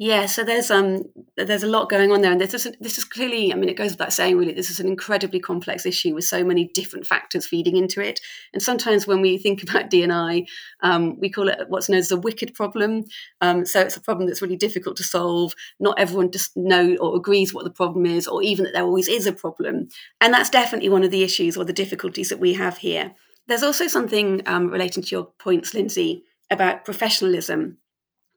Yeah, 0.01 0.27
so 0.27 0.45
there's 0.45 0.71
um 0.71 1.03
there's 1.35 1.63
a 1.63 1.67
lot 1.67 1.89
going 1.89 2.09
on 2.13 2.21
there, 2.21 2.31
and 2.31 2.39
this 2.39 2.53
is 2.53 2.71
this 2.79 2.97
is 2.97 3.03
clearly, 3.03 3.51
I 3.51 3.57
mean, 3.57 3.67
it 3.67 3.75
goes 3.75 3.91
without 3.91 4.13
saying, 4.13 4.37
really, 4.37 4.53
this 4.53 4.69
is 4.71 4.79
an 4.79 4.87
incredibly 4.87 5.41
complex 5.41 5.85
issue 5.85 6.15
with 6.15 6.23
so 6.23 6.41
many 6.41 6.69
different 6.73 7.05
factors 7.05 7.45
feeding 7.45 7.75
into 7.75 7.99
it. 8.01 8.21
And 8.53 8.63
sometimes 8.63 9.05
when 9.05 9.19
we 9.19 9.37
think 9.37 9.61
about 9.69 9.89
D&I, 9.89 10.45
um, 10.81 11.19
we 11.19 11.29
call 11.29 11.49
it 11.49 11.65
what's 11.67 11.89
known 11.89 11.99
as 11.99 12.13
a 12.13 12.17
wicked 12.17 12.53
problem. 12.53 13.03
Um, 13.41 13.65
so 13.65 13.81
it's 13.81 13.97
a 13.97 14.01
problem 14.01 14.27
that's 14.27 14.41
really 14.41 14.55
difficult 14.55 14.95
to 14.97 15.03
solve. 15.03 15.53
Not 15.81 15.99
everyone 15.99 16.31
just 16.31 16.55
know 16.55 16.95
or 17.01 17.17
agrees 17.17 17.53
what 17.53 17.65
the 17.65 17.69
problem 17.69 18.05
is, 18.05 18.25
or 18.25 18.41
even 18.41 18.63
that 18.63 18.73
there 18.73 18.83
always 18.83 19.09
is 19.09 19.27
a 19.27 19.33
problem. 19.33 19.89
And 20.21 20.33
that's 20.33 20.49
definitely 20.49 20.87
one 20.87 21.03
of 21.03 21.11
the 21.11 21.23
issues 21.23 21.57
or 21.57 21.65
the 21.65 21.73
difficulties 21.73 22.29
that 22.29 22.39
we 22.39 22.53
have 22.53 22.77
here. 22.77 23.15
There's 23.49 23.63
also 23.63 23.87
something 23.87 24.43
um, 24.45 24.69
relating 24.69 25.03
to 25.03 25.09
your 25.09 25.25
points, 25.25 25.73
Lindsay, 25.73 26.23
about 26.49 26.85
professionalism, 26.85 27.79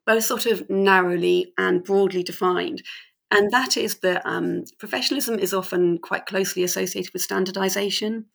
both 0.06 0.24
sort 0.24 0.46
of 0.46 0.68
narrowly 0.68 1.52
and 1.58 1.84
broadly 1.84 2.22
defined. 2.22 2.82
And 3.30 3.50
that 3.50 3.76
is 3.76 3.98
that 4.00 4.22
um, 4.26 4.64
professionalism 4.78 5.38
is 5.38 5.54
often 5.54 5.98
quite 5.98 6.26
closely 6.26 6.62
associated 6.62 7.12
with 7.12 7.22
standardization. 7.22 8.26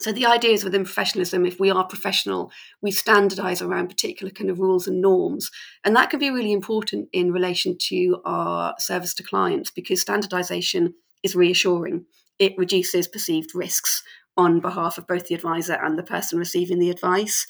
So 0.00 0.12
the 0.12 0.26
idea 0.26 0.50
is 0.50 0.64
within 0.64 0.84
professionalism, 0.84 1.46
if 1.46 1.58
we 1.58 1.70
are 1.70 1.86
professional, 1.86 2.50
we 2.82 2.90
standardize 2.90 3.62
around 3.62 3.88
particular 3.88 4.30
kind 4.30 4.50
of 4.50 4.58
rules 4.58 4.86
and 4.86 5.00
norms. 5.00 5.50
And 5.84 5.96
that 5.96 6.10
can 6.10 6.18
be 6.18 6.30
really 6.30 6.52
important 6.52 7.08
in 7.12 7.32
relation 7.32 7.78
to 7.88 8.20
our 8.24 8.74
service 8.78 9.14
to 9.14 9.22
clients 9.22 9.70
because 9.70 10.00
standardization 10.00 10.94
is 11.22 11.36
reassuring. 11.36 12.04
It 12.38 12.58
reduces 12.58 13.08
perceived 13.08 13.54
risks 13.54 14.02
on 14.36 14.60
behalf 14.60 14.98
of 14.98 15.06
both 15.06 15.28
the 15.28 15.34
advisor 15.34 15.74
and 15.74 15.98
the 15.98 16.02
person 16.02 16.38
receiving 16.38 16.78
the 16.78 16.90
advice. 16.90 17.46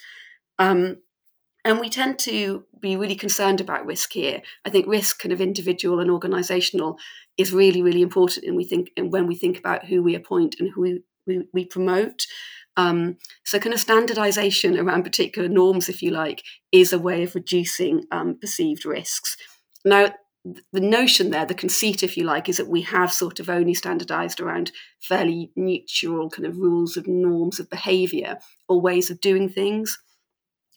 Um, 0.59 0.99
and 1.67 1.81
we 1.81 1.91
tend 1.91 2.19
to 2.21 2.65
be 2.81 2.97
really 2.97 3.17
concerned 3.17 3.61
about 3.61 3.85
risk 3.85 4.13
here. 4.13 4.41
I 4.65 4.71
think 4.71 4.87
risk, 4.87 5.19
kind 5.19 5.33
of 5.33 5.41
individual 5.41 5.99
and 5.99 6.09
organisational, 6.09 6.97
is 7.37 7.53
really, 7.53 7.83
really 7.83 8.03
important. 8.03 8.47
And 8.47 8.57
we 8.57 8.65
think, 8.65 8.91
and 8.97 9.13
when 9.13 9.27
we 9.27 9.35
think 9.35 9.59
about 9.59 9.85
who 9.85 10.01
we 10.01 10.15
appoint 10.15 10.55
and 10.61 10.71
who 10.73 10.81
we, 10.81 11.03
we, 11.27 11.49
we 11.53 11.65
promote, 11.65 12.27
um, 12.77 13.17
so 13.45 13.59
kind 13.59 13.75
of 13.75 13.85
standardisation 13.85 14.81
around 14.81 15.03
particular 15.03 15.49
norms, 15.49 15.89
if 15.89 16.03
you 16.03 16.13
like, 16.13 16.45
is 16.71 16.93
a 16.93 17.01
way 17.01 17.25
of 17.25 17.35
reducing 17.35 18.05
um, 18.13 18.39
perceived 18.41 18.85
risks. 18.85 19.37
Now, 19.85 20.15
the 20.73 20.81
notion 20.81 21.31
there, 21.31 21.47
the 21.47 21.55
conceit, 21.55 22.05
if 22.05 22.17
you 22.17 22.23
like, 22.23 22.49
is 22.49 22.59
that 22.59 22.69
we 22.69 22.83
have 22.83 23.13
sort 23.13 23.41
of 23.41 23.51
only 23.51 23.75
standardized 23.75 24.41
around 24.41 24.71
fairly 25.01 25.51
neutral 25.57 26.31
kind 26.31 26.47
of 26.47 26.59
rules 26.59 26.97
of 26.97 27.09
norms 27.09 27.59
of 27.59 27.69
behavior 27.69 28.39
or 28.69 28.81
ways 28.81 29.11
of 29.11 29.21
doing 29.21 29.49
things. 29.49 29.99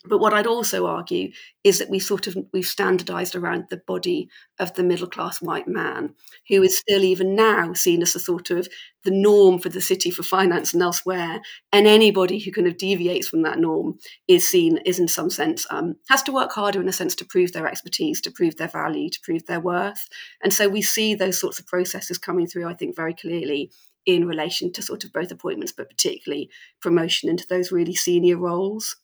But 0.05 0.19
what 0.19 0.33
I'd 0.33 0.47
also 0.47 0.85
argue 0.85 1.31
is 1.65 1.79
that 1.79 1.89
we 1.89 1.99
sort 1.99 2.25
of 2.25 2.37
we've 2.53 2.65
standardized 2.65 3.35
around 3.35 3.65
the 3.69 3.81
body 3.85 4.29
of 4.57 4.73
the 4.75 4.83
middle 4.83 5.07
class 5.07 5.41
white 5.41 5.67
man, 5.67 6.15
who 6.47 6.63
is 6.63 6.77
still 6.77 7.03
even 7.03 7.35
now 7.35 7.73
seen 7.73 8.01
as 8.01 8.15
a 8.15 8.19
sort 8.19 8.49
of 8.49 8.69
the 9.03 9.11
norm 9.11 9.59
for 9.59 9.67
the 9.67 9.81
city 9.81 10.09
for 10.09 10.23
finance 10.23 10.73
and 10.73 10.81
elsewhere. 10.81 11.41
And 11.73 11.85
anybody 11.85 12.39
who 12.39 12.51
kind 12.51 12.67
of 12.67 12.77
deviates 12.77 13.27
from 13.27 13.41
that 13.41 13.59
norm 13.59 13.99
is 14.29 14.47
seen 14.47 14.77
is 14.85 14.99
in 14.99 15.09
some 15.09 15.29
sense 15.29 15.67
um, 15.69 15.95
has 16.07 16.23
to 16.23 16.31
work 16.31 16.53
harder 16.53 16.79
in 16.79 16.87
a 16.87 16.93
sense 16.93 17.13
to 17.15 17.25
prove 17.25 17.51
their 17.51 17.67
expertise, 17.67 18.21
to 18.21 18.31
prove 18.31 18.55
their 18.55 18.69
value, 18.69 19.09
to 19.09 19.19
prove 19.21 19.45
their 19.47 19.59
worth. 19.59 20.07
And 20.41 20.53
so 20.53 20.69
we 20.69 20.81
see 20.81 21.13
those 21.13 21.37
sorts 21.39 21.59
of 21.59 21.67
processes 21.67 22.17
coming 22.17 22.47
through, 22.47 22.69
I 22.69 22.73
think, 22.73 22.95
very 22.95 23.13
clearly 23.13 23.69
in 24.05 24.25
relation 24.25 24.71
to 24.71 24.81
sort 24.81 25.03
of 25.03 25.11
both 25.11 25.29
appointments, 25.29 25.73
but 25.73 25.89
particularly 25.89 26.49
promotion 26.81 27.29
into 27.29 27.45
those 27.47 27.71
really 27.71 27.95
senior 27.95 28.37
roles. 28.37 28.95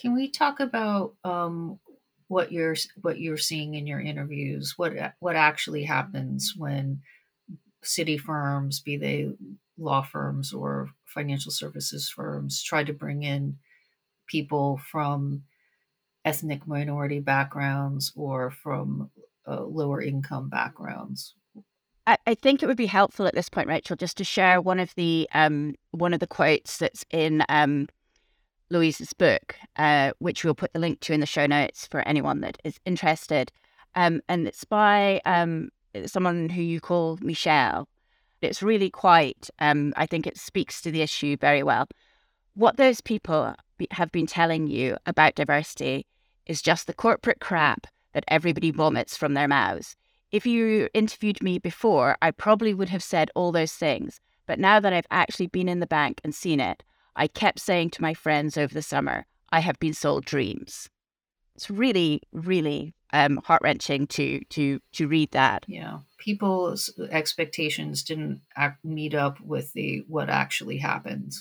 Can 0.00 0.14
we 0.14 0.28
talk 0.28 0.60
about 0.60 1.14
um, 1.24 1.78
what 2.28 2.50
you're 2.50 2.76
what 3.00 3.20
you're 3.20 3.36
seeing 3.36 3.74
in 3.74 3.86
your 3.86 4.00
interviews? 4.00 4.74
What 4.76 4.94
what 5.20 5.36
actually 5.36 5.84
happens 5.84 6.54
when 6.56 7.02
city 7.82 8.16
firms, 8.16 8.80
be 8.80 8.96
they 8.96 9.32
law 9.78 10.02
firms 10.02 10.52
or 10.52 10.90
financial 11.04 11.52
services 11.52 12.08
firms, 12.08 12.62
try 12.62 12.84
to 12.84 12.92
bring 12.92 13.22
in 13.22 13.58
people 14.26 14.80
from 14.90 15.42
ethnic 16.24 16.66
minority 16.66 17.18
backgrounds 17.20 18.12
or 18.16 18.50
from 18.50 19.10
uh, 19.46 19.62
lower 19.64 20.00
income 20.00 20.48
backgrounds? 20.48 21.34
I, 22.06 22.16
I 22.26 22.34
think 22.34 22.62
it 22.62 22.66
would 22.66 22.76
be 22.76 22.86
helpful 22.86 23.26
at 23.26 23.34
this 23.34 23.48
point, 23.48 23.68
Rachel, 23.68 23.96
just 23.96 24.16
to 24.16 24.24
share 24.24 24.60
one 24.60 24.80
of 24.80 24.94
the 24.94 25.28
um, 25.34 25.74
one 25.90 26.14
of 26.14 26.20
the 26.20 26.26
quotes 26.26 26.78
that's 26.78 27.04
in 27.10 27.44
um, 27.48 27.88
Louise's 28.72 29.12
book, 29.12 29.56
uh, 29.76 30.12
which 30.18 30.44
we'll 30.44 30.54
put 30.54 30.72
the 30.72 30.78
link 30.78 31.00
to 31.00 31.12
in 31.12 31.20
the 31.20 31.26
show 31.26 31.46
notes 31.46 31.86
for 31.86 32.00
anyone 32.00 32.40
that 32.40 32.58
is 32.64 32.80
interested. 32.84 33.52
Um, 33.94 34.22
and 34.28 34.48
it's 34.48 34.64
by 34.64 35.20
um, 35.24 35.68
someone 36.06 36.48
who 36.48 36.62
you 36.62 36.80
call 36.80 37.18
Michelle. 37.20 37.88
It's 38.40 38.62
really 38.62 38.90
quite, 38.90 39.50
um, 39.60 39.92
I 39.96 40.06
think 40.06 40.26
it 40.26 40.38
speaks 40.38 40.80
to 40.82 40.90
the 40.90 41.02
issue 41.02 41.36
very 41.36 41.62
well. 41.62 41.86
What 42.54 42.76
those 42.76 43.00
people 43.00 43.54
have 43.92 44.10
been 44.10 44.26
telling 44.26 44.66
you 44.66 44.96
about 45.06 45.36
diversity 45.36 46.06
is 46.46 46.62
just 46.62 46.86
the 46.86 46.94
corporate 46.94 47.40
crap 47.40 47.86
that 48.14 48.24
everybody 48.28 48.70
vomits 48.70 49.16
from 49.16 49.34
their 49.34 49.48
mouths. 49.48 49.96
If 50.32 50.46
you 50.46 50.88
interviewed 50.94 51.42
me 51.42 51.58
before, 51.58 52.16
I 52.20 52.30
probably 52.30 52.74
would 52.74 52.88
have 52.88 53.02
said 53.02 53.30
all 53.34 53.52
those 53.52 53.72
things. 53.72 54.20
But 54.46 54.58
now 54.58 54.80
that 54.80 54.92
I've 54.92 55.06
actually 55.10 55.46
been 55.46 55.68
in 55.68 55.80
the 55.80 55.86
bank 55.86 56.20
and 56.24 56.34
seen 56.34 56.58
it, 56.58 56.82
I 57.14 57.26
kept 57.26 57.60
saying 57.60 57.90
to 57.90 58.02
my 58.02 58.14
friends 58.14 58.56
over 58.56 58.72
the 58.72 58.82
summer, 58.82 59.26
I 59.50 59.60
have 59.60 59.78
been 59.78 59.94
sold 59.94 60.24
dreams. 60.24 60.88
It's 61.54 61.70
really, 61.70 62.22
really 62.32 62.94
um, 63.12 63.40
heart 63.44 63.60
wrenching 63.62 64.06
to 64.08 64.40
to 64.50 64.80
to 64.92 65.08
read 65.08 65.32
that. 65.32 65.64
Yeah, 65.68 65.98
people's 66.18 66.90
expectations 67.10 68.02
didn't 68.02 68.40
act, 68.56 68.84
meet 68.84 69.14
up 69.14 69.40
with 69.40 69.72
the 69.74 70.04
what 70.08 70.30
actually 70.30 70.78
happened. 70.78 71.34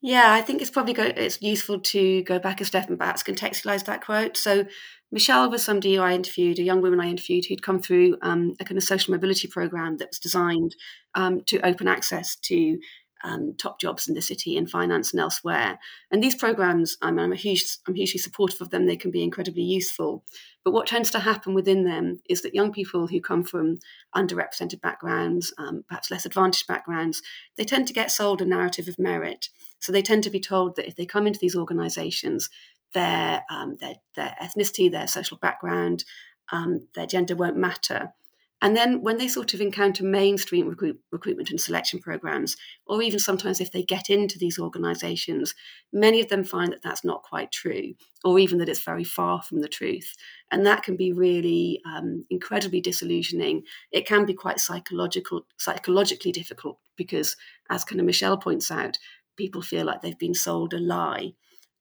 Yeah, 0.00 0.34
I 0.34 0.42
think 0.42 0.60
it's 0.60 0.70
probably 0.70 0.92
go, 0.92 1.04
it's 1.04 1.40
useful 1.40 1.80
to 1.80 2.22
go 2.24 2.38
back 2.38 2.60
a 2.60 2.66
step 2.66 2.90
and 2.90 2.98
perhaps 2.98 3.22
contextualize 3.22 3.86
that 3.86 4.04
quote. 4.04 4.36
So 4.36 4.66
Michelle 5.10 5.50
was 5.50 5.62
somebody 5.64 5.96
I 5.96 6.12
interviewed, 6.12 6.58
a 6.58 6.62
young 6.62 6.82
woman 6.82 7.00
I 7.00 7.08
interviewed 7.08 7.46
who'd 7.46 7.62
come 7.62 7.80
through 7.80 8.18
um, 8.20 8.52
a 8.60 8.64
kind 8.66 8.76
of 8.76 8.84
social 8.84 9.12
mobility 9.12 9.48
program 9.48 9.96
that 9.96 10.10
was 10.10 10.18
designed 10.18 10.76
um, 11.14 11.40
to 11.46 11.66
open 11.66 11.88
access 11.88 12.36
to 12.36 12.78
um, 13.24 13.54
top 13.56 13.80
jobs 13.80 14.06
in 14.06 14.14
the 14.14 14.22
city 14.22 14.56
in 14.56 14.66
finance 14.66 15.12
and 15.12 15.20
elsewhere. 15.20 15.78
And 16.10 16.22
these 16.22 16.34
programs, 16.34 16.98
I'm, 17.00 17.18
I'm, 17.18 17.32
a 17.32 17.36
huge, 17.36 17.78
I'm 17.88 17.94
hugely 17.94 18.20
supportive 18.20 18.60
of 18.60 18.70
them. 18.70 18.86
They 18.86 18.96
can 18.96 19.10
be 19.10 19.22
incredibly 19.22 19.62
useful. 19.62 20.24
But 20.62 20.72
what 20.72 20.86
tends 20.86 21.10
to 21.12 21.18
happen 21.18 21.54
within 21.54 21.84
them 21.84 22.20
is 22.28 22.42
that 22.42 22.54
young 22.54 22.70
people 22.70 23.06
who 23.06 23.20
come 23.20 23.42
from 23.42 23.78
underrepresented 24.14 24.80
backgrounds, 24.82 25.52
um, 25.58 25.84
perhaps 25.88 26.10
less 26.10 26.26
advantaged 26.26 26.66
backgrounds, 26.66 27.22
they 27.56 27.64
tend 27.64 27.88
to 27.88 27.94
get 27.94 28.10
sold 28.10 28.42
a 28.42 28.44
narrative 28.44 28.88
of 28.88 28.98
merit. 28.98 29.48
So 29.80 29.90
they 29.90 30.02
tend 30.02 30.22
to 30.24 30.30
be 30.30 30.40
told 30.40 30.76
that 30.76 30.86
if 30.86 30.96
they 30.96 31.06
come 31.06 31.26
into 31.26 31.40
these 31.40 31.56
organisations, 31.56 32.50
their, 32.92 33.42
um, 33.50 33.76
their, 33.80 33.94
their 34.16 34.36
ethnicity, 34.40 34.90
their 34.90 35.06
social 35.06 35.38
background, 35.38 36.04
um, 36.52 36.86
their 36.94 37.06
gender 37.06 37.34
won't 37.34 37.56
matter 37.56 38.12
And 38.64 38.74
then 38.74 39.02
when 39.02 39.18
they 39.18 39.28
sort 39.28 39.52
of 39.52 39.60
encounter 39.60 40.02
mainstream 40.04 40.66
recruit, 40.66 40.98
recruitment 41.12 41.50
and 41.50 41.60
selection 41.60 42.00
programs, 42.00 42.56
or 42.86 43.02
even 43.02 43.18
sometimes 43.18 43.60
if 43.60 43.70
they 43.70 43.82
get 43.82 44.08
into 44.08 44.38
these 44.38 44.58
organizations, 44.58 45.54
many 45.92 46.22
of 46.22 46.30
them 46.30 46.44
find 46.44 46.72
that 46.72 46.80
that's 46.82 47.04
not 47.04 47.22
quite 47.24 47.52
true, 47.52 47.92
or 48.24 48.38
even 48.38 48.56
that 48.56 48.70
it's 48.70 48.82
very 48.82 49.04
far 49.04 49.42
from 49.42 49.60
the 49.60 49.68
truth. 49.68 50.14
And 50.50 50.64
that 50.64 50.82
can 50.82 50.96
be 50.96 51.12
really 51.12 51.82
um, 51.84 52.24
incredibly 52.30 52.80
disillusioning. 52.80 53.64
It 53.92 54.06
can 54.06 54.24
be 54.24 54.32
quite 54.32 54.58
psychological, 54.58 55.46
psychologically 55.58 56.32
difficult 56.32 56.78
because, 56.96 57.36
as 57.68 57.84
kind 57.84 58.00
of 58.00 58.06
Michelle 58.06 58.38
points 58.38 58.70
out, 58.70 58.98
people 59.36 59.60
feel 59.60 59.84
like 59.84 60.00
they've 60.00 60.18
been 60.18 60.32
sold 60.32 60.72
a 60.72 60.78
lie. 60.78 61.32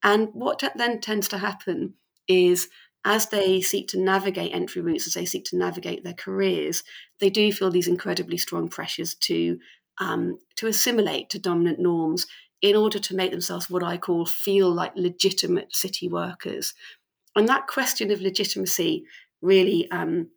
And 0.04 0.28
what 0.34 0.62
then 0.75 1.00
tends 1.00 1.30
to 1.30 1.38
happen 1.38 1.94
is 2.28 2.68
as 3.05 3.27
they 3.27 3.62
seek 3.62 3.88
to 3.89 4.00
navigate 4.00 4.53
entry 4.53 4.81
routes, 4.81 5.07
as 5.07 5.13
they 5.13 5.25
seek 5.25 5.45
to 5.45 5.57
navigate 5.57 6.03
their 6.03 6.13
careers, 6.13 6.83
they 7.19 7.29
do 7.29 7.51
feel 7.51 7.69
these 7.69 7.88
incredibly 7.88 8.38
strong 8.38 8.69
pressures 8.69 9.15
to 9.15 9.60
um, 10.00 10.39
to 10.55 10.67
assimilate 10.67 11.29
to 11.29 11.39
dominant 11.39 11.79
norms 11.79 12.25
in 12.62 12.75
order 12.75 12.98
to 12.98 13.15
make 13.15 13.31
themselves 13.31 13.69
what 13.69 13.83
I 13.83 13.98
call 13.98 14.25
feel 14.25 14.72
like 14.74 14.93
legitimate 14.95 15.75
city 15.75 16.07
workers. 16.07 16.74
And 17.36 17.48
that 17.48 17.67
question 17.67 18.10
of 18.10 18.22
legitimacy 18.22 19.03
really 19.41 19.89
um, 19.91 20.29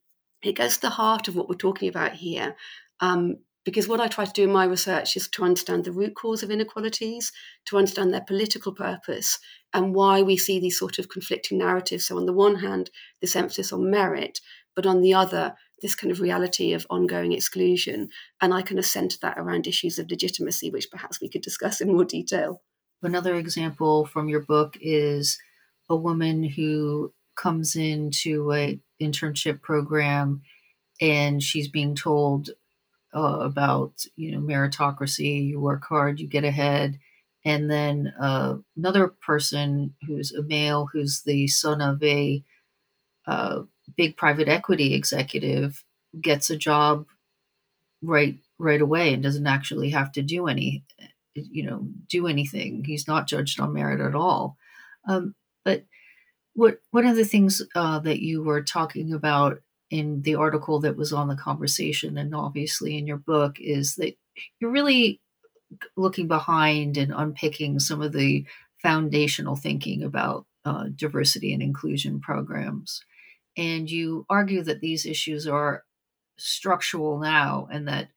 it 0.42 0.52
goes 0.52 0.76
to 0.76 0.82
the 0.82 0.90
heart 0.90 1.28
of 1.28 1.36
what 1.36 1.48
we're 1.48 1.54
talking 1.54 1.88
about 1.88 2.12
here. 2.12 2.56
Um, 3.00 3.38
because 3.66 3.88
what 3.88 4.00
I 4.00 4.06
try 4.06 4.24
to 4.24 4.32
do 4.32 4.44
in 4.44 4.52
my 4.52 4.64
research 4.64 5.16
is 5.16 5.28
to 5.28 5.42
understand 5.42 5.84
the 5.84 5.92
root 5.92 6.14
cause 6.14 6.44
of 6.44 6.52
inequalities, 6.52 7.32
to 7.66 7.76
understand 7.76 8.14
their 8.14 8.22
political 8.22 8.72
purpose, 8.72 9.40
and 9.74 9.92
why 9.92 10.22
we 10.22 10.36
see 10.36 10.60
these 10.60 10.78
sort 10.78 11.00
of 11.00 11.08
conflicting 11.08 11.58
narratives. 11.58 12.06
So, 12.06 12.16
on 12.16 12.26
the 12.26 12.32
one 12.32 12.54
hand, 12.54 12.90
this 13.20 13.34
emphasis 13.34 13.72
on 13.72 13.90
merit, 13.90 14.40
but 14.76 14.86
on 14.86 15.02
the 15.02 15.12
other, 15.14 15.56
this 15.82 15.96
kind 15.96 16.12
of 16.12 16.20
reality 16.20 16.72
of 16.74 16.86
ongoing 16.90 17.32
exclusion. 17.32 18.08
And 18.40 18.54
I 18.54 18.62
kind 18.62 18.78
of 18.78 18.86
center 18.86 19.18
that 19.22 19.36
around 19.36 19.66
issues 19.66 19.98
of 19.98 20.08
legitimacy, 20.08 20.70
which 20.70 20.90
perhaps 20.90 21.20
we 21.20 21.28
could 21.28 21.42
discuss 21.42 21.80
in 21.80 21.92
more 21.92 22.04
detail. 22.04 22.62
Another 23.02 23.34
example 23.34 24.06
from 24.06 24.28
your 24.28 24.42
book 24.42 24.78
is 24.80 25.38
a 25.90 25.96
woman 25.96 26.44
who 26.44 27.12
comes 27.34 27.74
into 27.74 28.52
a 28.52 28.80
internship 29.02 29.60
program 29.60 30.42
and 31.00 31.42
she's 31.42 31.68
being 31.68 31.94
told 31.94 32.50
uh, 33.14 33.38
about 33.40 34.04
you 34.16 34.32
know 34.32 34.40
meritocracy 34.40 35.46
you 35.46 35.60
work 35.60 35.84
hard 35.84 36.20
you 36.20 36.28
get 36.28 36.44
ahead. 36.44 36.98
And 37.44 37.70
then 37.70 38.12
uh, 38.20 38.56
another 38.76 39.08
person 39.24 39.94
who's 40.06 40.32
a 40.32 40.42
male 40.42 40.88
who's 40.92 41.22
the 41.22 41.46
son 41.46 41.80
of 41.80 42.02
a 42.02 42.42
uh, 43.26 43.62
big 43.96 44.16
private 44.16 44.48
equity 44.48 44.94
executive 44.94 45.84
gets 46.20 46.50
a 46.50 46.56
job 46.56 47.06
right 48.02 48.36
right 48.58 48.80
away 48.80 49.12
and 49.12 49.22
doesn't 49.22 49.46
actually 49.46 49.90
have 49.90 50.12
to 50.12 50.22
do 50.22 50.48
any 50.48 50.84
you 51.34 51.64
know 51.64 51.86
do 52.08 52.26
anything. 52.26 52.84
He's 52.84 53.08
not 53.08 53.26
judged 53.26 53.60
on 53.60 53.72
merit 53.72 54.00
at 54.00 54.14
all. 54.14 54.56
Um, 55.08 55.34
but 55.64 55.84
what 56.54 56.78
one 56.90 57.06
of 57.06 57.16
the 57.16 57.24
things 57.24 57.62
uh, 57.74 57.98
that 58.00 58.20
you 58.20 58.42
were 58.42 58.62
talking 58.62 59.12
about 59.12 59.60
in 59.90 60.22
the 60.22 60.34
article 60.34 60.80
that 60.80 60.96
was 60.96 61.12
on 61.12 61.28
the 61.28 61.36
conversation 61.36 62.18
and 62.18 62.34
obviously 62.34 62.98
in 62.98 63.06
your 63.06 63.18
book 63.18 63.56
is 63.60 63.94
that 63.96 64.16
you're 64.58 64.70
really 64.70 65.20
looking 65.96 66.28
behind 66.28 66.96
and 66.96 67.12
unpicking 67.14 67.78
some 67.78 68.02
of 68.02 68.12
the 68.12 68.44
foundational 68.82 69.56
thinking 69.56 70.02
about 70.02 70.46
uh, 70.64 70.86
diversity 70.94 71.52
and 71.52 71.62
inclusion 71.62 72.20
programs. 72.20 73.02
And 73.56 73.90
you 73.90 74.26
argue 74.28 74.62
that 74.64 74.80
these 74.80 75.06
issues 75.06 75.46
are 75.46 75.84
structural 76.36 77.18
now 77.18 77.68
and 77.70 77.88
that 77.88 78.08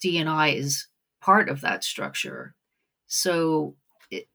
D&I 0.00 0.48
is 0.50 0.86
part 1.20 1.48
of 1.48 1.60
that 1.62 1.82
structure. 1.82 2.54
So 3.08 3.74
it, 4.10 4.28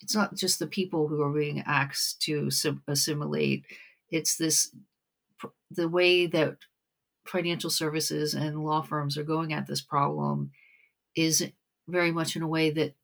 it's 0.00 0.14
not 0.14 0.34
just 0.34 0.58
the 0.58 0.66
people 0.66 1.08
who 1.08 1.22
are 1.22 1.32
being 1.32 1.62
asked 1.66 2.20
to 2.22 2.50
assimilate, 2.88 3.64
it's 4.10 4.36
this 4.36 4.74
the 5.70 5.88
way 5.88 6.26
that 6.26 6.56
financial 7.26 7.70
services 7.70 8.34
and 8.34 8.64
law 8.64 8.82
firms 8.82 9.18
are 9.18 9.24
going 9.24 9.52
at 9.52 9.66
this 9.66 9.80
problem 9.80 10.50
is 11.16 11.50
very 11.88 12.12
much 12.12 12.36
in 12.36 12.42
a 12.42 12.48
way 12.48 12.70
that 12.70 12.94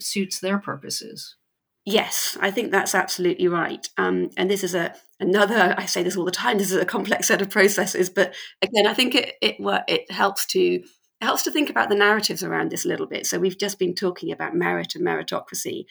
suits 0.00 0.40
their 0.40 0.58
purposes. 0.58 1.36
Yes, 1.84 2.36
I 2.40 2.50
think 2.50 2.70
that's 2.70 2.94
absolutely 2.94 3.48
right. 3.48 3.88
Um, 3.96 4.28
and 4.36 4.50
this 4.50 4.62
is 4.62 4.74
a 4.74 4.94
another. 5.20 5.74
I 5.78 5.86
say 5.86 6.02
this 6.02 6.16
all 6.16 6.24
the 6.24 6.30
time. 6.30 6.58
This 6.58 6.70
is 6.70 6.80
a 6.80 6.84
complex 6.84 7.28
set 7.28 7.40
of 7.40 7.48
processes, 7.48 8.10
but 8.10 8.34
again, 8.60 8.86
I 8.86 8.92
think 8.92 9.14
it 9.14 9.36
it 9.40 9.56
it 9.88 10.10
helps 10.10 10.44
to 10.48 10.60
it 10.60 10.84
helps 11.24 11.44
to 11.44 11.50
think 11.50 11.70
about 11.70 11.88
the 11.88 11.94
narratives 11.94 12.44
around 12.44 12.70
this 12.70 12.84
a 12.84 12.88
little 12.88 13.06
bit. 13.06 13.26
So 13.26 13.38
we've 13.38 13.58
just 13.58 13.78
been 13.78 13.94
talking 13.94 14.30
about 14.30 14.54
merit 14.54 14.94
and 14.94 15.06
meritocracy, 15.06 15.86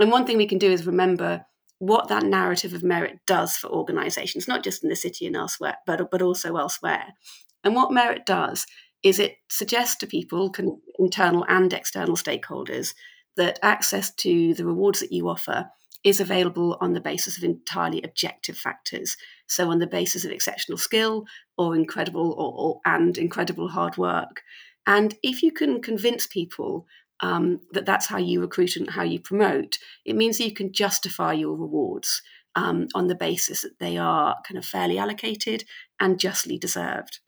and 0.00 0.10
one 0.10 0.24
thing 0.24 0.38
we 0.38 0.48
can 0.48 0.58
do 0.58 0.70
is 0.70 0.86
remember 0.86 1.44
what 1.78 2.08
that 2.08 2.24
narrative 2.24 2.72
of 2.72 2.82
merit 2.82 3.18
does 3.26 3.56
for 3.56 3.68
organizations, 3.68 4.48
not 4.48 4.62
just 4.62 4.82
in 4.82 4.90
the 4.90 4.96
city 4.96 5.26
and 5.26 5.36
elsewhere, 5.36 5.76
but, 5.86 6.10
but 6.10 6.22
also 6.22 6.56
elsewhere. 6.56 7.14
And 7.62 7.74
what 7.74 7.92
merit 7.92 8.26
does 8.26 8.66
is 9.02 9.18
it 9.18 9.36
suggests 9.50 9.96
to 9.96 10.06
people, 10.06 10.54
internal 10.98 11.44
and 11.48 11.72
external 11.72 12.16
stakeholders, 12.16 12.94
that 13.36 13.58
access 13.62 14.14
to 14.14 14.54
the 14.54 14.64
rewards 14.64 15.00
that 15.00 15.12
you 15.12 15.28
offer 15.28 15.68
is 16.04 16.20
available 16.20 16.76
on 16.80 16.92
the 16.92 17.00
basis 17.00 17.36
of 17.36 17.44
entirely 17.44 18.02
objective 18.02 18.56
factors. 18.56 19.16
So, 19.46 19.70
on 19.70 19.78
the 19.78 19.86
basis 19.86 20.24
of 20.24 20.30
exceptional 20.30 20.78
skill 20.78 21.24
or 21.56 21.74
incredible 21.74 22.32
or, 22.32 22.52
or 22.56 22.80
and 22.84 23.16
incredible 23.18 23.68
hard 23.68 23.96
work. 23.96 24.42
And 24.86 25.14
if 25.22 25.42
you 25.42 25.50
can 25.50 25.80
convince 25.80 26.26
people 26.26 26.86
um, 27.20 27.60
that 27.72 27.86
that's 27.86 28.06
how 28.06 28.18
you 28.18 28.40
recruit 28.40 28.76
and 28.76 28.90
how 28.90 29.02
you 29.02 29.20
promote, 29.20 29.78
it 30.04 30.16
means 30.16 30.38
that 30.38 30.44
you 30.44 30.54
can 30.54 30.72
justify 30.72 31.32
your 31.32 31.56
rewards 31.56 32.22
um, 32.54 32.88
on 32.94 33.08
the 33.08 33.14
basis 33.14 33.62
that 33.62 33.78
they 33.78 33.96
are 33.96 34.36
kind 34.46 34.58
of 34.58 34.64
fairly 34.64 34.98
allocated 34.98 35.64
and 36.00 36.20
justly 36.20 36.58
deserved. 36.58 37.20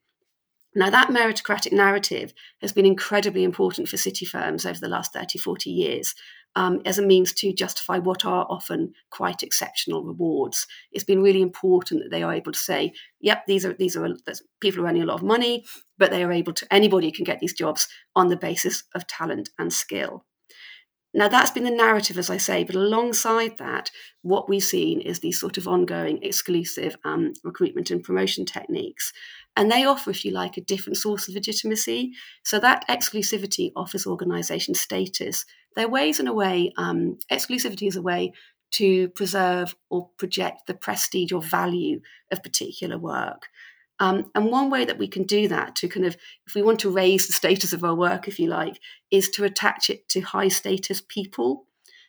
Now, 0.75 0.91
that 0.91 1.09
meritocratic 1.09 1.73
narrative 1.73 2.35
has 2.61 2.73
been 2.73 2.85
incredibly 2.85 3.45
important 3.45 3.89
for 3.89 3.97
city 3.97 4.27
firms 4.27 4.67
over 4.67 4.79
the 4.79 4.89
last 4.89 5.13
30, 5.15 5.39
40 5.39 5.71
years 5.71 6.15
um, 6.57 6.81
as 6.85 6.99
a 6.99 7.07
means 7.07 7.33
to 7.35 7.53
justify 7.53 7.99
what 7.99 8.25
are 8.25 8.47
often 8.49 8.95
quite 9.11 9.43
exceptional 9.43 10.03
rewards. 10.03 10.67
It's 10.91 11.05
been 11.05 11.23
really 11.23 11.43
important 11.43 12.03
that 12.03 12.11
they 12.11 12.23
are 12.23 12.33
able 12.33 12.53
to 12.53 12.59
say, 12.59 12.93
yep, 13.21 13.47
these 13.47 13.65
are, 13.65 13.75
these 13.75 13.97
are 13.97 14.09
people 14.61 14.83
are 14.83 14.89
earning 14.89 15.03
a 15.03 15.07
lot 15.07 15.21
of 15.21 15.23
money, 15.23 15.65
but 15.99 16.11
they 16.11 16.25
are 16.25 16.33
able 16.33 16.55
to, 16.55 16.67
anybody 16.71 17.13
can 17.13 17.25
get 17.25 17.39
these 17.41 17.53
jobs 17.53 17.87
on 18.17 18.29
the 18.29 18.37
basis 18.37 18.85
of 18.95 19.07
talent 19.07 19.51
and 19.59 19.73
skill. 19.73 20.25
Now, 21.15 21.29
that's 21.29 21.51
been 21.51 21.65
the 21.65 21.71
narrative, 21.71 22.19
as 22.19 22.29
I 22.29 22.37
say, 22.37 22.63
but 22.65 22.75
alongside 22.75 23.57
that, 23.57 23.91
what 24.21 24.51
we've 24.51 24.63
seen 24.63 25.01
is 25.01 25.21
these 25.21 25.41
sort 25.41 25.57
of 25.57 25.67
ongoing 25.67 26.23
exclusive 26.23 26.97
um, 27.07 27.33
recruitment 27.43 27.91
and 27.91 28.03
promotion 28.03 28.45
techniques. 28.45 29.15
And 29.57 29.71
they 29.71 29.85
offer, 29.85 30.11
if 30.11 30.27
you 30.27 30.33
like, 30.33 30.59
a 30.59 30.61
different 30.61 30.99
source 30.99 31.27
of 31.27 31.35
legitimacy. 31.35 32.13
So 32.45 32.59
that 32.59 32.87
exclusivity 32.89 33.73
offers 33.75 34.07
organisations 34.07 34.81
status. 34.81 35.47
They're 35.77 35.89
ways, 35.89 36.19
in 36.19 36.27
a 36.27 36.33
way, 36.33 36.73
um, 36.77 37.19
exclusivity 37.31 37.87
is 37.87 37.97
a 37.97 38.03
way 38.03 38.33
to 38.73 39.09
preserve 39.11 39.77
or 39.91 40.09
project 40.17 40.67
the 40.67 40.75
prestige 40.75 41.33
or 41.33 41.41
value 41.41 42.01
of 42.33 42.43
particular 42.43 42.99
work. 42.99 43.47
Um, 43.99 44.31
and 44.35 44.51
one 44.51 44.69
way 44.71 44.85
that 44.85 44.99
we 44.99 45.09
can 45.09 45.23
do 45.23 45.49
that 45.49 45.77
to 45.77 45.89
kind 45.89 46.05
of, 46.05 46.17
if 46.47 46.55
we 46.55 46.63
want 46.63 46.81
to 46.81 46.91
raise 46.91 47.27
the 47.27 47.33
status 47.33 47.73
of 47.73 47.85
our 47.85 47.95
work, 47.95 48.29
if 48.29 48.39
you 48.39 48.49
like, 48.49 48.79
is 49.11 49.31
to 49.31 49.45
attach 49.45 49.89
it 49.89 50.09
to 50.11 50.21
high 50.21 50.49
status 50.49 51.01
people. 51.01 51.67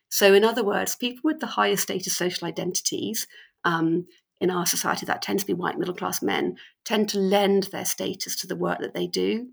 So, 0.10 0.34
in 0.34 0.44
other 0.44 0.64
words, 0.64 0.96
people 0.96 1.22
with 1.24 1.40
the 1.40 1.48
highest 1.48 1.84
status 1.84 2.16
social 2.16 2.48
identities 2.48 3.28
um, 3.64 4.08
in 4.42 4.50
our 4.50 4.66
society, 4.66 5.06
that 5.06 5.22
tends 5.22 5.44
to 5.44 5.48
be 5.48 5.54
white 5.54 5.78
middle 5.78 5.94
class 5.94 6.22
men, 6.22 6.58
tend 6.84 7.10
to 7.10 7.20
lend 7.20 7.64
their 7.64 7.86
status 7.86 8.36
to 8.38 8.48
the 8.48 8.56
work 8.56 8.80
that 8.80 8.94
they 8.94 9.08
do. 9.08 9.48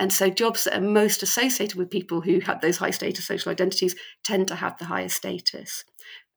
And 0.00 0.10
so, 0.10 0.30
jobs 0.30 0.64
that 0.64 0.78
are 0.78 0.80
most 0.80 1.22
associated 1.22 1.76
with 1.76 1.90
people 1.90 2.22
who 2.22 2.40
have 2.40 2.62
those 2.62 2.78
high 2.78 2.90
status 2.90 3.26
social 3.26 3.52
identities 3.52 3.94
tend 4.24 4.48
to 4.48 4.56
have 4.56 4.78
the 4.78 4.86
highest 4.86 5.18
status. 5.18 5.84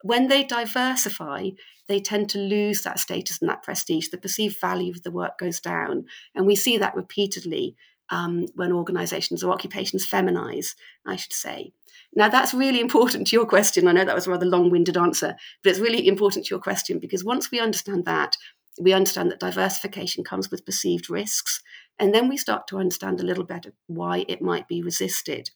When 0.02 0.28
they 0.28 0.43
diversify, 0.43 1.52
they 1.88 2.02
tend 2.02 2.30
to 2.32 2.39
lose 2.39 2.84
that 2.84 2.99
status 2.99 3.39
and 3.41 3.49
that 3.49 3.63
prestige. 3.63 4.10
The 4.10 4.17
perceived 4.17 4.60
value 4.60 4.91
of 4.91 5.04
the 5.04 5.12
work 5.12 5.39
goes 5.39 5.62
down. 5.62 6.08
And 6.36 6.45
we 6.45 6.58
see 6.58 6.78
that 6.78 6.93
repeatedly 6.93 7.78
um, 8.10 8.47
when 8.56 8.73
organizations 8.73 9.45
or 9.45 9.54
occupations 9.54 10.06
feminize, 10.06 10.76
I 11.06 11.15
should 11.15 11.32
say. 11.32 11.71
Now, 12.13 12.28
that's 12.28 12.54
really 12.54 12.80
important 12.88 13.28
to 13.28 13.36
your 13.38 13.45
question. 13.45 13.88
I 13.88 13.93
know 13.93 14.04
that 14.04 14.13
was 14.13 14.28
a 14.28 14.32
rather 14.32 14.45
long 14.45 14.71
winded 14.71 14.97
answer, 14.97 15.38
but 15.63 15.69
it's 15.69 15.80
really 15.80 16.06
important 16.06 16.45
to 16.45 16.54
your 16.54 16.62
question 16.62 16.99
because 16.99 17.23
once 17.23 17.49
we 17.49 17.62
understand 17.62 18.04
that, 18.04 18.36
we 18.79 18.93
understand 18.93 19.31
that 19.31 19.39
diversification 19.39 20.23
comes 20.23 20.49
with 20.49 20.65
perceived 20.65 21.09
risks. 21.09 21.62
And 21.99 22.13
then 22.13 22.27
we 22.27 22.38
start 22.38 22.67
to 22.67 22.77
understand 22.77 23.19
a 23.19 23.25
little 23.25 23.43
better 23.43 23.73
why 23.88 24.25
it 24.27 24.41
might 24.41 24.67
be 24.67 24.81
resisted. 24.81 25.51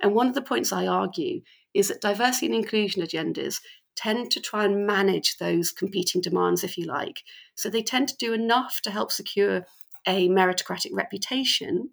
And 0.00 0.14
one 0.14 0.26
of 0.26 0.34
the 0.34 0.42
points 0.42 0.72
I 0.72 0.86
argue 0.86 1.42
is 1.74 1.88
that 1.88 2.00
diversity 2.00 2.46
and 2.46 2.54
inclusion 2.54 3.02
agendas 3.02 3.60
tend 3.94 4.30
to 4.30 4.40
try 4.40 4.64
and 4.64 4.86
manage 4.86 5.36
those 5.36 5.70
competing 5.70 6.20
demands, 6.20 6.64
if 6.64 6.78
you 6.78 6.86
like. 6.86 7.22
So 7.54 7.68
they 7.68 7.82
tend 7.82 8.08
to 8.08 8.16
do 8.16 8.32
enough 8.32 8.80
to 8.84 8.90
help 8.90 9.12
secure 9.12 9.66
a 10.06 10.28
meritocratic 10.28 10.90
reputation, 10.92 11.90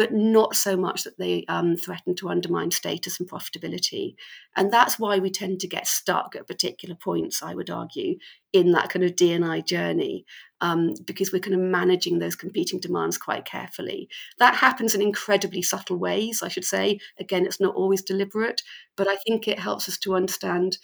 but 0.00 0.14
not 0.14 0.56
so 0.56 0.78
much 0.78 1.04
that 1.04 1.18
they 1.18 1.44
um, 1.48 1.76
threaten 1.76 2.14
to 2.14 2.30
undermine 2.30 2.70
status 2.70 3.20
and 3.20 3.28
profitability. 3.28 4.14
And 4.56 4.72
that's 4.72 4.98
why 4.98 5.18
we 5.18 5.28
tend 5.28 5.60
to 5.60 5.68
get 5.68 5.86
stuck 5.86 6.34
at 6.34 6.46
particular 6.46 6.94
points, 6.94 7.42
I 7.42 7.52
would 7.54 7.68
argue, 7.68 8.16
in 8.54 8.72
that 8.72 8.88
kind 8.88 9.04
of 9.04 9.14
D&I 9.14 9.60
journey, 9.60 10.24
um, 10.62 10.94
because 11.04 11.32
we're 11.34 11.40
kind 11.40 11.52
of 11.52 11.60
managing 11.60 12.18
those 12.18 12.34
competing 12.34 12.80
demands 12.80 13.18
quite 13.18 13.44
carefully. 13.44 14.08
That 14.38 14.54
happens 14.54 14.94
in 14.94 15.02
incredibly 15.02 15.60
subtle 15.60 15.98
ways, 15.98 16.42
I 16.42 16.48
should 16.48 16.64
say. 16.64 16.98
Again, 17.18 17.44
it's 17.44 17.60
not 17.60 17.74
always 17.74 18.00
deliberate, 18.00 18.62
but 18.96 19.06
I 19.06 19.16
think 19.16 19.46
it 19.46 19.58
helps 19.58 19.86
us 19.86 19.98
to 19.98 20.14
understand 20.14 20.78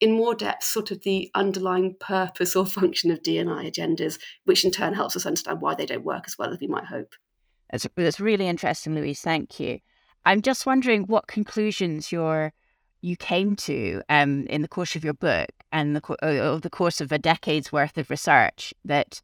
in 0.00 0.12
more 0.12 0.34
depth 0.34 0.64
sort 0.64 0.90
of 0.90 1.02
the 1.02 1.30
underlying 1.34 1.96
purpose 2.00 2.56
or 2.56 2.64
function 2.80 3.10
of 3.10 3.22
D&I 3.22 3.44
agendas, 3.44 4.18
which 4.46 4.64
in 4.64 4.70
turn 4.70 4.94
helps 4.94 5.16
us 5.16 5.26
understand 5.26 5.60
why 5.60 5.74
they 5.74 5.84
don't 5.84 6.02
work 6.02 6.24
as 6.26 6.38
well 6.38 6.50
as 6.50 6.60
we 6.60 6.66
might 6.66 6.86
hope. 6.86 7.14
That's, 7.70 7.86
that's 7.96 8.20
really 8.20 8.46
interesting, 8.46 8.94
Louise. 8.94 9.20
Thank 9.20 9.58
you. 9.58 9.80
I'm 10.24 10.40
just 10.40 10.66
wondering 10.66 11.04
what 11.04 11.26
conclusions 11.26 12.12
you're, 12.12 12.52
you 13.00 13.16
came 13.16 13.56
to 13.56 14.02
um, 14.08 14.46
in 14.46 14.62
the 14.62 14.68
course 14.68 14.96
of 14.96 15.04
your 15.04 15.14
book 15.14 15.50
and 15.70 15.94
the 15.94 16.02
uh, 16.22 16.58
the 16.58 16.70
course 16.70 17.00
of 17.02 17.12
a 17.12 17.18
decade's 17.18 17.70
worth 17.70 17.98
of 17.98 18.08
research. 18.08 18.72
That 18.84 19.20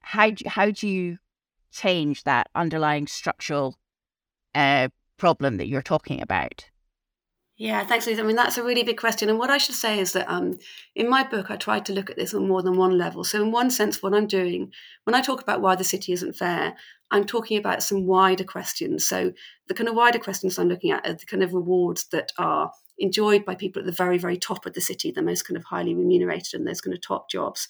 how 0.00 0.30
do, 0.30 0.44
how 0.48 0.70
do 0.70 0.88
you 0.88 1.18
change 1.72 2.24
that 2.24 2.48
underlying 2.54 3.06
structural 3.06 3.76
uh, 4.54 4.88
problem 5.18 5.58
that 5.58 5.68
you're 5.68 5.82
talking 5.82 6.22
about? 6.22 6.69
Yeah, 7.60 7.84
thanks, 7.84 8.06
Lisa. 8.06 8.22
I 8.22 8.24
mean, 8.24 8.36
that's 8.36 8.56
a 8.56 8.64
really 8.64 8.84
big 8.84 8.96
question. 8.96 9.28
And 9.28 9.38
what 9.38 9.50
I 9.50 9.58
should 9.58 9.74
say 9.74 10.00
is 10.00 10.14
that 10.14 10.26
um, 10.30 10.58
in 10.94 11.10
my 11.10 11.22
book, 11.22 11.50
I 11.50 11.56
tried 11.56 11.84
to 11.84 11.92
look 11.92 12.08
at 12.08 12.16
this 12.16 12.32
on 12.32 12.48
more 12.48 12.62
than 12.62 12.78
one 12.78 12.96
level. 12.96 13.22
So, 13.22 13.42
in 13.42 13.52
one 13.52 13.70
sense, 13.70 14.02
what 14.02 14.14
I'm 14.14 14.26
doing 14.26 14.72
when 15.04 15.14
I 15.14 15.20
talk 15.20 15.42
about 15.42 15.60
why 15.60 15.74
the 15.74 15.84
city 15.84 16.14
isn't 16.14 16.36
fair, 16.36 16.74
I'm 17.10 17.26
talking 17.26 17.58
about 17.58 17.82
some 17.82 18.06
wider 18.06 18.44
questions. 18.44 19.06
So, 19.06 19.34
the 19.68 19.74
kind 19.74 19.90
of 19.90 19.94
wider 19.94 20.18
questions 20.18 20.58
I'm 20.58 20.70
looking 20.70 20.90
at 20.90 21.06
are 21.06 21.12
the 21.12 21.26
kind 21.26 21.42
of 21.42 21.52
rewards 21.52 22.06
that 22.12 22.32
are 22.38 22.72
enjoyed 22.96 23.44
by 23.44 23.56
people 23.56 23.80
at 23.80 23.84
the 23.84 23.92
very, 23.92 24.16
very 24.16 24.38
top 24.38 24.64
of 24.64 24.72
the 24.72 24.80
city, 24.80 25.10
the 25.10 25.20
most 25.20 25.46
kind 25.46 25.58
of 25.58 25.64
highly 25.64 25.94
remunerated 25.94 26.54
and 26.54 26.66
those 26.66 26.80
kind 26.80 26.94
of 26.94 27.02
top 27.02 27.28
jobs. 27.28 27.68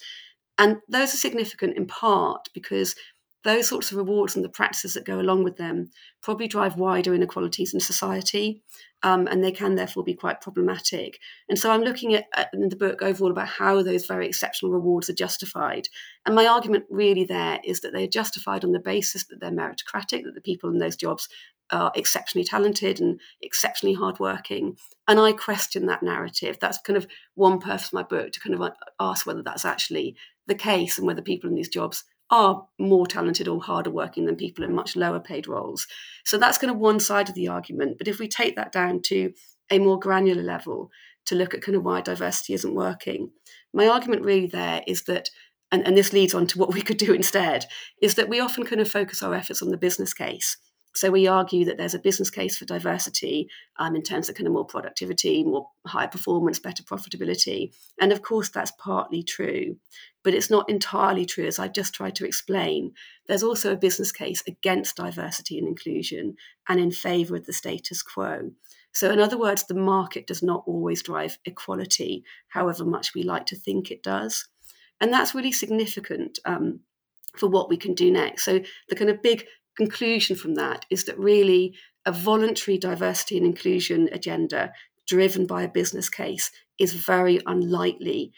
And 0.57 0.77
those 0.87 1.13
are 1.13 1.17
significant 1.17 1.75
in 1.75 1.85
part 1.85 2.47
because 2.53 2.95
those 3.43 3.67
sorts 3.67 3.91
of 3.91 3.97
rewards 3.97 4.35
and 4.35 4.45
the 4.45 4.49
practices 4.49 4.93
that 4.93 5.05
go 5.05 5.19
along 5.19 5.43
with 5.43 5.57
them 5.57 5.89
probably 6.21 6.47
drive 6.47 6.77
wider 6.77 7.13
inequalities 7.13 7.73
in 7.73 7.79
society, 7.79 8.61
um, 9.03 9.27
and 9.27 9.43
they 9.43 9.51
can 9.51 9.75
therefore 9.75 10.03
be 10.03 10.13
quite 10.13 10.41
problematic. 10.41 11.19
And 11.49 11.57
so 11.57 11.71
I'm 11.71 11.81
looking 11.81 12.13
at, 12.13 12.25
at, 12.35 12.49
in 12.53 12.69
the 12.69 12.75
book 12.75 13.01
overall 13.01 13.31
about 13.31 13.47
how 13.47 13.81
those 13.81 14.05
very 14.05 14.27
exceptional 14.27 14.71
rewards 14.71 15.09
are 15.09 15.13
justified. 15.13 15.87
And 16.25 16.35
my 16.35 16.45
argument 16.45 16.85
really 16.89 17.23
there 17.23 17.59
is 17.63 17.81
that 17.81 17.93
they 17.93 18.03
are 18.03 18.07
justified 18.07 18.63
on 18.63 18.73
the 18.73 18.79
basis 18.79 19.25
that 19.27 19.39
they're 19.39 19.51
meritocratic, 19.51 20.23
that 20.23 20.35
the 20.35 20.41
people 20.41 20.69
in 20.69 20.77
those 20.77 20.95
jobs 20.95 21.27
are 21.71 21.91
exceptionally 21.95 22.43
talented 22.43 22.99
and 22.99 23.19
exceptionally 23.41 23.95
hardworking. 23.95 24.77
And 25.07 25.19
I 25.19 25.31
question 25.31 25.85
that 25.87 26.03
narrative. 26.03 26.57
That's 26.59 26.77
kind 26.79 26.97
of 26.97 27.07
one 27.35 27.59
purpose 27.59 27.87
of 27.87 27.93
my 27.93 28.03
book 28.03 28.31
to 28.33 28.39
kind 28.39 28.53
of 28.53 28.71
ask 28.99 29.25
whether 29.25 29.41
that's 29.41 29.65
actually 29.65 30.15
the 30.47 30.55
case 30.55 30.97
and 30.97 31.07
whether 31.07 31.21
people 31.21 31.49
in 31.49 31.55
these 31.55 31.69
jobs 31.69 32.03
are 32.31 32.65
more 32.79 33.05
talented 33.05 33.47
or 33.49 33.61
harder 33.61 33.91
working 33.91 34.25
than 34.25 34.37
people 34.37 34.63
in 34.63 34.73
much 34.73 34.95
lower 34.95 35.19
paid 35.19 35.47
roles. 35.47 35.85
So 36.25 36.37
that's 36.37 36.57
kind 36.57 36.71
of 36.71 36.77
one 36.77 37.01
side 37.01 37.27
of 37.27 37.35
the 37.35 37.49
argument. 37.49 37.97
But 37.97 38.07
if 38.07 38.19
we 38.19 38.27
take 38.27 38.55
that 38.55 38.71
down 38.71 39.01
to 39.03 39.33
a 39.69 39.79
more 39.79 39.99
granular 39.99 40.41
level 40.41 40.89
to 41.25 41.35
look 41.35 41.53
at 41.53 41.61
kind 41.61 41.75
of 41.75 41.83
why 41.83 41.99
diversity 41.99 42.53
isn't 42.53 42.73
working, 42.73 43.31
my 43.73 43.87
argument 43.87 44.23
really 44.23 44.47
there 44.47 44.81
is 44.87 45.03
that, 45.03 45.29
and, 45.73 45.85
and 45.85 45.97
this 45.97 46.13
leads 46.13 46.33
on 46.33 46.47
to 46.47 46.57
what 46.57 46.73
we 46.73 46.81
could 46.81 46.97
do 46.97 47.13
instead, 47.13 47.65
is 48.01 48.15
that 48.15 48.29
we 48.29 48.39
often 48.39 48.63
kind 48.63 48.81
of 48.81 48.89
focus 48.89 49.21
our 49.21 49.35
efforts 49.35 49.61
on 49.61 49.69
the 49.69 49.77
business 49.77 50.13
case. 50.13 50.57
So 50.93 51.09
we 51.09 51.27
argue 51.27 51.65
that 51.65 51.77
there's 51.77 51.93
a 51.93 51.99
business 51.99 52.29
case 52.29 52.57
for 52.57 52.65
diversity 52.65 53.47
um, 53.79 53.95
in 53.95 54.03
terms 54.03 54.27
of 54.27 54.35
kind 54.35 54.47
of 54.47 54.53
more 54.53 54.65
productivity, 54.65 55.43
more 55.43 55.69
higher 55.87 56.07
performance, 56.07 56.59
better 56.59 56.83
profitability. 56.83 57.73
And 57.99 58.11
of 58.11 58.21
course, 58.21 58.49
that's 58.49 58.73
partly 58.77 59.23
true, 59.23 59.77
but 60.23 60.33
it's 60.33 60.49
not 60.49 60.69
entirely 60.69 61.25
true, 61.25 61.45
as 61.45 61.59
I've 61.59 61.73
just 61.73 61.93
tried 61.93 62.15
to 62.15 62.25
explain. 62.25 62.93
There's 63.27 63.43
also 63.43 63.71
a 63.71 63.77
business 63.77 64.11
case 64.11 64.43
against 64.47 64.97
diversity 64.97 65.57
and 65.57 65.67
inclusion 65.67 66.35
and 66.67 66.79
in 66.79 66.91
favour 66.91 67.35
of 67.35 67.45
the 67.45 67.53
status 67.53 68.01
quo. 68.01 68.51
So, 68.93 69.09
in 69.09 69.19
other 69.19 69.37
words, 69.37 69.65
the 69.65 69.73
market 69.73 70.27
does 70.27 70.43
not 70.43 70.63
always 70.67 71.01
drive 71.01 71.37
equality, 71.45 72.23
however 72.49 72.85
much 72.85 73.15
we 73.15 73.23
like 73.23 73.45
to 73.47 73.55
think 73.55 73.89
it 73.89 74.03
does. 74.03 74.47
And 74.99 75.11
that's 75.11 75.33
really 75.33 75.51
significant 75.51 76.39
um, 76.45 76.81
for 77.37 77.47
what 77.47 77.69
we 77.69 77.77
can 77.77 77.93
do 77.93 78.11
next. 78.11 78.43
So, 78.43 78.59
the 78.89 78.95
kind 78.95 79.09
of 79.09 79.23
big 79.23 79.45
conclusion 79.77 80.35
from 80.35 80.55
that 80.55 80.85
is 80.89 81.05
that 81.05 81.17
really 81.17 81.73
a 82.05 82.11
voluntary 82.11 82.77
diversity 82.77 83.37
and 83.37 83.45
inclusion 83.45 84.09
agenda 84.11 84.73
driven 85.07 85.45
by 85.45 85.63
a 85.63 85.69
business 85.69 86.09
case 86.09 86.51
is 86.77 86.93
very 86.93 87.39
unlikely 87.45 88.31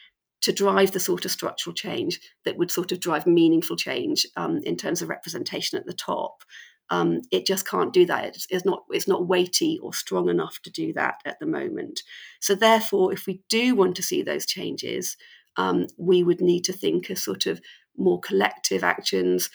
to 0.43 0.51
drive 0.51 0.91
the 0.91 0.99
sort 0.99 1.25
of 1.25 1.31
structural 1.31 1.73
change 1.73 2.19
that 2.45 2.57
would 2.57 2.71
sort 2.71 2.91
of 2.91 2.99
drive 2.99 3.25
meaningful 3.25 3.75
change 3.75 4.25
um, 4.37 4.59
in 4.63 4.75
terms 4.75 5.01
of 5.01 5.09
representation 5.09 5.77
at 5.77 5.85
the 5.85 5.93
top. 5.93 6.43
Um, 6.89 7.21
it 7.31 7.45
just 7.45 7.67
can't 7.67 7.93
do 7.93 8.05
that. 8.05 8.25
It's, 8.25 8.47
it's, 8.49 8.65
not 8.65 8.83
it's 8.91 9.07
not 9.07 9.27
weighty 9.27 9.79
or 9.81 9.93
strong 9.93 10.29
enough 10.29 10.59
to 10.63 10.69
do 10.69 10.93
that 10.93 11.15
at 11.25 11.39
the 11.39 11.45
moment. 11.47 12.01
So 12.39 12.55
therefore, 12.55 13.13
if 13.13 13.25
we 13.25 13.41
do 13.49 13.75
want 13.75 13.95
to 13.95 14.03
see 14.03 14.21
those 14.21 14.45
changes, 14.45 15.17
um, 15.57 15.87
we 15.97 16.23
would 16.23 16.41
need 16.41 16.65
to 16.65 16.73
think 16.73 17.09
of 17.09 17.17
sort 17.17 17.45
of 17.45 17.61
more 17.97 18.19
collective 18.19 18.83
actions 18.83 19.49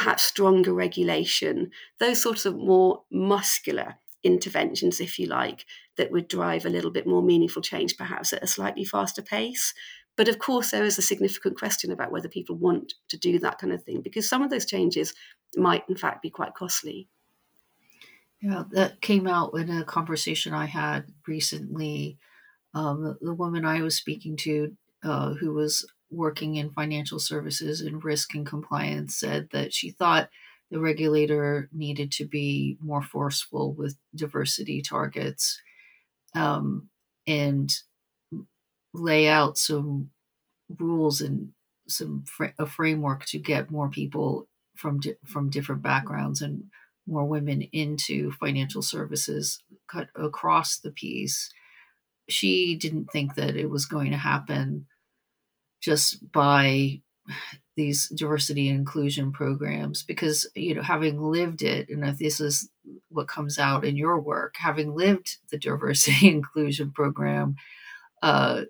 perhaps 0.00 0.24
stronger 0.24 0.72
regulation, 0.72 1.70
those 1.98 2.22
sorts 2.22 2.46
of 2.46 2.56
more 2.56 3.02
muscular 3.10 3.96
interventions, 4.22 4.98
if 4.98 5.18
you 5.18 5.26
like, 5.26 5.66
that 5.96 6.10
would 6.10 6.26
drive 6.26 6.64
a 6.64 6.70
little 6.70 6.90
bit 6.90 7.06
more 7.06 7.22
meaningful 7.22 7.60
change, 7.60 7.98
perhaps 7.98 8.32
at 8.32 8.42
a 8.42 8.46
slightly 8.46 8.84
faster 8.84 9.20
pace. 9.20 9.74
But 10.20 10.28
of 10.28 10.38
course, 10.38 10.70
there 10.70 10.84
is 10.84 10.98
a 10.98 11.02
significant 11.02 11.58
question 11.58 11.90
about 11.90 12.12
whether 12.12 12.28
people 12.28 12.54
want 12.54 12.92
to 13.08 13.16
do 13.16 13.38
that 13.38 13.56
kind 13.56 13.72
of 13.72 13.82
thing, 13.82 14.02
because 14.02 14.28
some 14.28 14.42
of 14.42 14.50
those 14.50 14.66
changes 14.66 15.14
might, 15.56 15.82
in 15.88 15.96
fact, 15.96 16.20
be 16.20 16.28
quite 16.28 16.52
costly. 16.52 17.08
Yeah, 18.42 18.64
that 18.72 19.00
came 19.00 19.26
out 19.26 19.52
in 19.56 19.70
a 19.70 19.82
conversation 19.82 20.52
I 20.52 20.66
had 20.66 21.06
recently. 21.26 22.18
Um, 22.74 23.16
the, 23.22 23.32
woman 23.32 23.64
I 23.64 23.80
was 23.80 23.96
speaking 23.96 24.36
to, 24.42 24.76
uh, 25.02 25.32
who 25.32 25.54
was 25.54 25.86
working 26.10 26.56
in 26.56 26.68
financial 26.68 27.18
services 27.18 27.80
and 27.80 28.04
risk 28.04 28.34
and 28.34 28.44
compliance 28.44 29.16
said 29.16 29.48
that 29.52 29.72
she 29.72 29.90
thought 29.90 30.28
the 30.70 30.80
regulator 30.80 31.70
needed 31.72 32.12
to 32.12 32.26
be 32.26 32.76
more 32.82 33.00
forceful 33.00 33.72
with 33.72 33.96
diversity 34.14 34.82
targets 34.82 35.62
um, 36.34 36.90
and 37.26 37.72
lay 38.92 39.28
out 39.28 39.58
some 39.58 40.10
rules 40.78 41.20
and 41.20 41.50
some 41.88 42.24
fr- 42.26 42.56
a 42.58 42.66
framework 42.66 43.24
to 43.26 43.38
get 43.38 43.70
more 43.70 43.88
people 43.88 44.48
from 44.76 45.00
di- 45.00 45.16
from 45.24 45.50
different 45.50 45.82
backgrounds 45.82 46.40
and 46.40 46.64
more 47.06 47.24
women 47.24 47.62
into 47.72 48.30
financial 48.32 48.82
services 48.82 49.62
cut 49.88 50.08
across 50.14 50.78
the 50.78 50.90
piece. 50.90 51.50
She 52.28 52.76
didn't 52.76 53.10
think 53.10 53.34
that 53.34 53.56
it 53.56 53.68
was 53.68 53.86
going 53.86 54.12
to 54.12 54.16
happen 54.16 54.86
just 55.80 56.30
by 56.30 57.00
these 57.76 58.08
diversity 58.08 58.68
and 58.68 58.78
inclusion 58.78 59.32
programs 59.32 60.02
because 60.02 60.48
you 60.54 60.74
know 60.74 60.82
having 60.82 61.20
lived 61.20 61.62
it 61.62 61.88
and 61.88 62.04
if 62.04 62.18
this 62.18 62.40
is 62.40 62.68
what 63.08 63.28
comes 63.28 63.58
out 63.58 63.84
in 63.84 63.96
your 63.96 64.20
work 64.20 64.54
having 64.58 64.94
lived 64.94 65.38
the 65.50 65.58
diversity 65.58 66.28
inclusion 66.36 66.90
program 66.90 67.54
uh, 68.22 68.62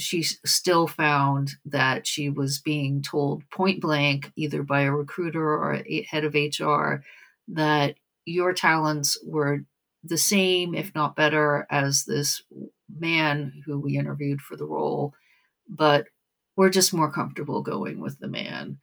she 0.00 0.22
still 0.22 0.86
found 0.86 1.52
that 1.64 2.06
she 2.06 2.28
was 2.28 2.60
being 2.60 3.02
told 3.02 3.42
point 3.50 3.80
blank 3.80 4.32
either 4.36 4.62
by 4.62 4.82
a 4.82 4.92
recruiter 4.92 5.54
or 5.54 5.74
a 5.74 6.02
head 6.10 6.24
of 6.24 6.34
hr 6.34 7.02
that 7.48 7.94
your 8.24 8.52
talents 8.52 9.18
were 9.24 9.64
the 10.04 10.18
same 10.18 10.74
if 10.74 10.94
not 10.94 11.16
better 11.16 11.66
as 11.70 12.04
this 12.04 12.42
man 12.98 13.62
who 13.66 13.78
we 13.78 13.96
interviewed 13.96 14.40
for 14.40 14.56
the 14.56 14.66
role 14.66 15.12
but 15.68 16.06
we're 16.56 16.68
just 16.68 16.92
more 16.92 17.10
comfortable 17.10 17.62
going 17.62 18.00
with 18.00 18.18
the 18.18 18.28
man. 18.28 18.78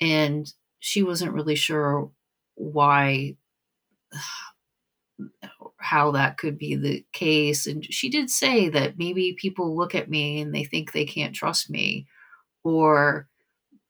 And 0.00 0.52
she 0.80 1.02
wasn't 1.02 1.32
really 1.32 1.54
sure 1.54 2.10
why 2.56 3.36
how 5.94 6.10
that 6.10 6.38
could 6.38 6.58
be 6.58 6.74
the 6.74 7.04
case 7.12 7.68
and 7.68 7.86
she 7.94 8.08
did 8.08 8.28
say 8.28 8.68
that 8.68 8.98
maybe 8.98 9.36
people 9.38 9.76
look 9.76 9.94
at 9.94 10.10
me 10.10 10.40
and 10.40 10.52
they 10.52 10.64
think 10.64 10.90
they 10.90 11.04
can't 11.04 11.36
trust 11.36 11.70
me 11.70 12.04
or 12.64 13.28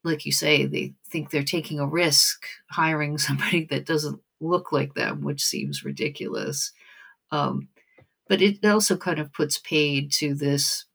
like 0.03 0.23
you 0.23 0.31
say 0.31 0.67
they 0.67 0.93
think 1.09 1.31
they're 1.31 1.41
taking 1.43 1.79
a 1.79 1.87
risk 1.87 2.45
hiring 2.69 3.17
somebody 3.27 3.65
that 3.65 3.87
doesn't 3.87 4.21
look 4.39 4.71
like 4.71 4.93
them 4.93 5.23
which 5.23 5.43
seems 5.43 5.83
ridiculous. 5.83 6.71
Um, 7.31 7.69
but 8.29 8.39
it 8.39 8.63
also 8.63 8.97
kind 8.97 9.17
of 9.17 9.33
puts 9.33 9.57
paid 9.57 10.11
to 10.19 10.35
this 10.35 10.85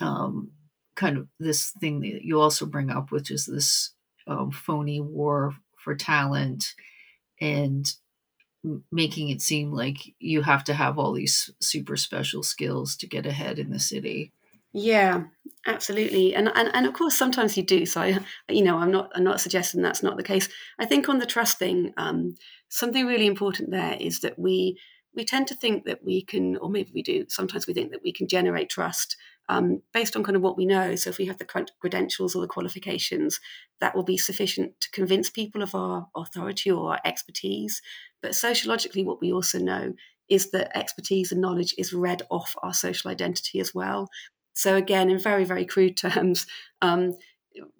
um, 0.00 0.50
kind 0.96 1.16
of 1.16 1.28
this 1.38 1.70
thing 1.70 2.00
that 2.00 2.24
you 2.24 2.40
also 2.40 2.66
bring 2.66 2.90
up, 2.90 3.12
which 3.12 3.30
is 3.30 3.46
this 3.46 3.90
um, 4.26 4.50
phony 4.50 5.00
war 5.00 5.54
for 5.76 5.94
talent 5.94 6.74
and 7.40 7.94
making 8.90 9.28
it 9.28 9.42
seem 9.42 9.72
like 9.72 10.14
you 10.18 10.42
have 10.42 10.64
to 10.64 10.74
have 10.74 10.98
all 10.98 11.12
these 11.12 11.50
super 11.60 11.96
special 11.96 12.42
skills 12.42 12.96
to 12.96 13.06
get 13.06 13.26
ahead 13.26 13.58
in 13.58 13.70
the 13.70 13.80
city. 13.80 14.32
Yeah, 14.74 15.24
absolutely, 15.66 16.34
and 16.34 16.50
and 16.54 16.70
and 16.72 16.86
of 16.86 16.94
course 16.94 17.16
sometimes 17.16 17.56
you 17.56 17.62
do. 17.62 17.84
So 17.84 18.00
I, 18.00 18.18
you 18.48 18.62
know, 18.62 18.78
I'm 18.78 18.90
not 18.90 19.10
I'm 19.14 19.24
not 19.24 19.40
suggesting 19.40 19.82
that's 19.82 20.02
not 20.02 20.16
the 20.16 20.22
case. 20.22 20.48
I 20.78 20.86
think 20.86 21.08
on 21.08 21.18
the 21.18 21.26
trust 21.26 21.58
thing, 21.58 21.92
um, 21.98 22.34
something 22.68 23.06
really 23.06 23.26
important 23.26 23.70
there 23.70 23.96
is 24.00 24.20
that 24.20 24.38
we 24.38 24.78
we 25.14 25.24
tend 25.24 25.46
to 25.48 25.54
think 25.54 25.84
that 25.84 26.02
we 26.02 26.24
can, 26.24 26.56
or 26.56 26.70
maybe 26.70 26.90
we 26.94 27.02
do. 27.02 27.26
Sometimes 27.28 27.66
we 27.66 27.74
think 27.74 27.90
that 27.90 28.02
we 28.02 28.12
can 28.12 28.28
generate 28.28 28.70
trust 28.70 29.16
um, 29.48 29.82
based 29.92 30.16
on 30.16 30.24
kind 30.24 30.36
of 30.36 30.42
what 30.42 30.56
we 30.56 30.66
know. 30.66 30.94
So 30.94 31.10
if 31.10 31.18
we 31.18 31.26
have 31.26 31.38
the 31.38 31.68
credentials 31.80 32.34
or 32.34 32.42
the 32.42 32.48
qualifications, 32.48 33.40
that 33.80 33.94
will 33.94 34.04
be 34.04 34.16
sufficient 34.16 34.80
to 34.80 34.90
convince 34.90 35.30
people 35.30 35.62
of 35.62 35.74
our 35.74 36.08
authority 36.16 36.70
or 36.70 36.92
our 36.92 37.00
expertise. 37.04 37.82
But 38.22 38.34
sociologically, 38.34 39.04
what 39.04 39.20
we 39.20 39.32
also 39.32 39.58
know 39.58 39.94
is 40.28 40.50
that 40.52 40.76
expertise 40.76 41.32
and 41.32 41.40
knowledge 41.40 41.74
is 41.76 41.92
read 41.92 42.22
off 42.30 42.54
our 42.62 42.72
social 42.72 43.10
identity 43.10 43.60
as 43.60 43.74
well. 43.74 44.08
So, 44.54 44.76
again, 44.76 45.10
in 45.10 45.18
very, 45.18 45.44
very 45.44 45.64
crude 45.64 45.96
terms, 45.96 46.46
um, 46.80 47.12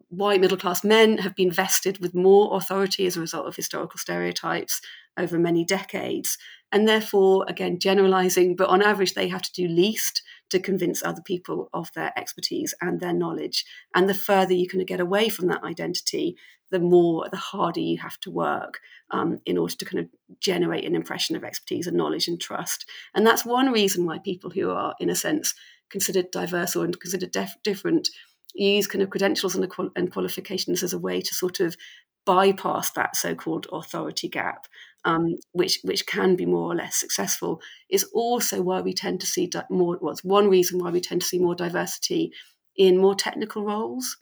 white 0.08 0.40
middle 0.40 0.58
class 0.58 0.84
men 0.84 1.18
have 1.18 1.34
been 1.34 1.50
vested 1.50 1.98
with 1.98 2.14
more 2.14 2.54
authority 2.56 3.06
as 3.06 3.16
a 3.16 3.20
result 3.20 3.46
of 3.46 3.56
historical 3.56 3.98
stereotypes 3.98 4.80
over 5.16 5.38
many 5.38 5.64
decades. 5.64 6.36
And 6.70 6.86
therefore, 6.86 7.46
again, 7.48 7.78
generalizing, 7.78 8.56
but 8.56 8.68
on 8.68 8.82
average, 8.82 9.14
they 9.14 9.28
have 9.28 9.42
to 9.42 9.52
do 9.52 9.66
least 9.66 10.22
to 10.52 10.60
convince 10.60 11.02
other 11.02 11.22
people 11.22 11.68
of 11.74 11.90
their 11.94 12.12
expertise 12.16 12.74
and 12.80 13.00
their 13.00 13.12
knowledge. 13.12 13.64
And 13.94 14.08
the 14.08 14.14
further 14.14 14.54
you 14.54 14.68
can 14.68 14.84
get 14.84 15.00
away 15.00 15.28
from 15.28 15.48
that 15.48 15.64
identity, 15.64 16.36
the 16.70 16.78
more, 16.78 17.28
the 17.30 17.36
harder 17.36 17.80
you 17.80 17.98
have 17.98 18.18
to 18.20 18.30
work 18.30 18.80
um, 19.10 19.40
in 19.44 19.58
order 19.58 19.74
to 19.74 19.84
kind 19.84 20.04
of 20.04 20.40
generate 20.40 20.84
an 20.84 20.94
impression 20.94 21.36
of 21.36 21.44
expertise 21.44 21.86
and 21.86 21.96
knowledge 21.96 22.28
and 22.28 22.40
trust. 22.40 22.86
And 23.14 23.26
that's 23.26 23.44
one 23.44 23.72
reason 23.72 24.06
why 24.06 24.18
people 24.18 24.50
who 24.50 24.70
are, 24.70 24.94
in 25.00 25.10
a 25.10 25.14
sense, 25.14 25.54
considered 25.90 26.30
diverse 26.30 26.76
or 26.76 26.86
considered 26.86 27.32
def- 27.32 27.56
different 27.62 28.08
use 28.54 28.86
kind 28.86 29.02
of 29.02 29.10
credentials 29.10 29.54
and, 29.54 29.70
and 29.96 30.12
qualifications 30.12 30.82
as 30.82 30.92
a 30.92 30.98
way 30.98 31.20
to 31.20 31.34
sort 31.34 31.60
of 31.60 31.76
bypass 32.24 32.90
that 32.92 33.16
so-called 33.16 33.66
authority 33.72 34.28
gap, 34.28 34.66
um, 35.04 35.36
which 35.52 35.80
which 35.82 36.06
can 36.06 36.36
be 36.36 36.46
more 36.46 36.72
or 36.72 36.74
less 36.74 36.96
successful, 36.96 37.60
is 37.90 38.04
also 38.12 38.62
why 38.62 38.80
we 38.80 38.94
tend 38.94 39.20
to 39.20 39.26
see 39.26 39.46
di- 39.46 39.64
more. 39.70 39.96
What's 40.00 40.22
well, 40.24 40.42
one 40.42 40.50
reason 40.50 40.78
why 40.78 40.90
we 40.90 41.00
tend 41.00 41.22
to 41.22 41.26
see 41.26 41.38
more 41.38 41.54
diversity 41.54 42.32
in 42.76 42.98
more 42.98 43.14
technical 43.14 43.64
roles. 43.64 44.16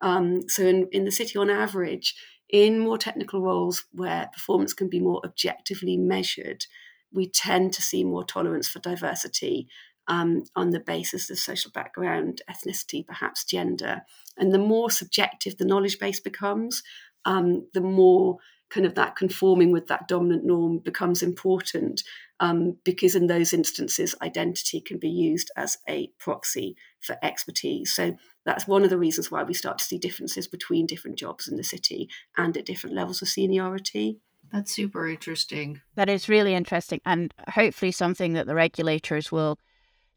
Um, 0.00 0.48
so 0.48 0.62
in, 0.62 0.88
in 0.92 1.04
the 1.04 1.10
city, 1.10 1.38
on 1.38 1.48
average, 1.48 2.14
in 2.50 2.78
more 2.78 2.98
technical 2.98 3.40
roles 3.40 3.84
where 3.92 4.28
performance 4.32 4.74
can 4.74 4.88
be 4.88 5.00
more 5.00 5.20
objectively 5.24 5.96
measured, 5.96 6.66
we 7.12 7.28
tend 7.28 7.72
to 7.72 7.82
see 7.82 8.04
more 8.04 8.24
tolerance 8.24 8.68
for 8.68 8.78
diversity 8.78 9.68
um, 10.08 10.44
on 10.54 10.70
the 10.70 10.80
basis 10.80 11.30
of 11.30 11.38
social 11.38 11.70
background, 11.70 12.42
ethnicity, 12.50 13.06
perhaps 13.06 13.44
gender. 13.44 14.02
And 14.36 14.52
the 14.52 14.58
more 14.58 14.90
subjective 14.90 15.56
the 15.56 15.64
knowledge 15.64 15.98
base 15.98 16.20
becomes, 16.20 16.82
um, 17.24 17.66
the 17.74 17.80
more 17.80 18.38
kind 18.68 18.86
of 18.86 18.94
that 18.94 19.16
conforming 19.16 19.70
with 19.70 19.86
that 19.86 20.08
dominant 20.08 20.44
norm 20.44 20.78
becomes 20.78 21.22
important 21.22 22.02
um, 22.40 22.76
because 22.84 23.14
in 23.14 23.28
those 23.28 23.52
instances 23.52 24.14
identity 24.22 24.80
can 24.80 24.98
be 24.98 25.08
used 25.08 25.50
as 25.56 25.78
a 25.88 26.10
proxy 26.18 26.76
for 27.00 27.16
expertise. 27.22 27.92
So 27.94 28.16
that's 28.44 28.66
one 28.66 28.82
of 28.82 28.90
the 28.90 28.98
reasons 28.98 29.30
why 29.30 29.42
we 29.44 29.54
start 29.54 29.78
to 29.78 29.84
see 29.84 29.98
differences 29.98 30.48
between 30.48 30.86
different 30.86 31.18
jobs 31.18 31.48
in 31.48 31.56
the 31.56 31.64
city 31.64 32.08
and 32.36 32.56
at 32.56 32.66
different 32.66 32.96
levels 32.96 33.22
of 33.22 33.28
seniority. 33.28 34.18
That's 34.52 34.72
super 34.72 35.08
interesting. 35.08 35.80
That 35.94 36.08
is 36.08 36.28
really 36.28 36.54
interesting 36.54 37.00
and 37.04 37.32
hopefully 37.48 37.92
something 37.92 38.34
that 38.34 38.46
the 38.46 38.54
regulators 38.54 39.32
will 39.32 39.58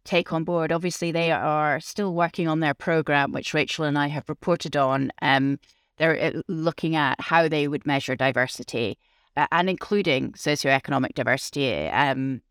take 0.04 0.34
on 0.34 0.44
board. 0.44 0.72
Obviously, 0.72 1.12
they 1.12 1.32
are 1.32 1.80
still 1.80 2.14
working 2.14 2.48
on 2.48 2.60
their 2.60 2.74
program, 2.74 3.32
which 3.32 3.54
Rachel 3.54 3.86
and 3.86 3.98
I 3.98 4.08
have 4.08 4.28
reported 4.30 4.76
on. 4.76 5.12
Um, 5.22 5.60
they're 5.98 6.20
uh, 6.22 6.42
looking 6.48 6.96
at 6.96 7.20
how 7.20 7.48
they 7.48 7.68
would 7.68 7.86
measure 7.86 8.16
diversity 8.16 8.98
uh, 9.38 9.48
and 9.52 9.70
including 9.70 10.32
socioeconomic 10.34 11.14
diversity, 11.14 11.88
um, 11.88 12.42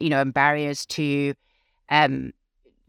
you 0.00 0.08
know, 0.08 0.20
and 0.20 0.32
barriers 0.32 0.86
to 0.86 1.34
um, 1.88 2.32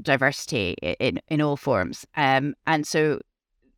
diversity 0.01 0.73
in, 0.99 1.19
in 1.27 1.41
all 1.41 1.57
forms. 1.57 2.05
Um, 2.15 2.55
and 2.67 2.85
so 2.85 3.19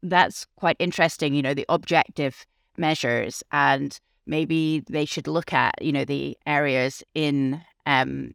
that's 0.02 0.46
quite 0.58 0.76
interesting, 0.80 1.34
you 1.34 1.42
know, 1.42 1.54
the 1.54 1.66
objective 1.70 2.46
measures 2.78 3.44
and 3.52 4.00
maybe 4.26 4.84
they 4.90 5.06
should 5.06 5.28
look 5.28 5.54
at, 5.54 5.76
you 5.82 5.92
know, 5.92 6.06
the 6.06 6.38
areas 6.46 7.04
in 7.14 7.62
um, 7.86 8.34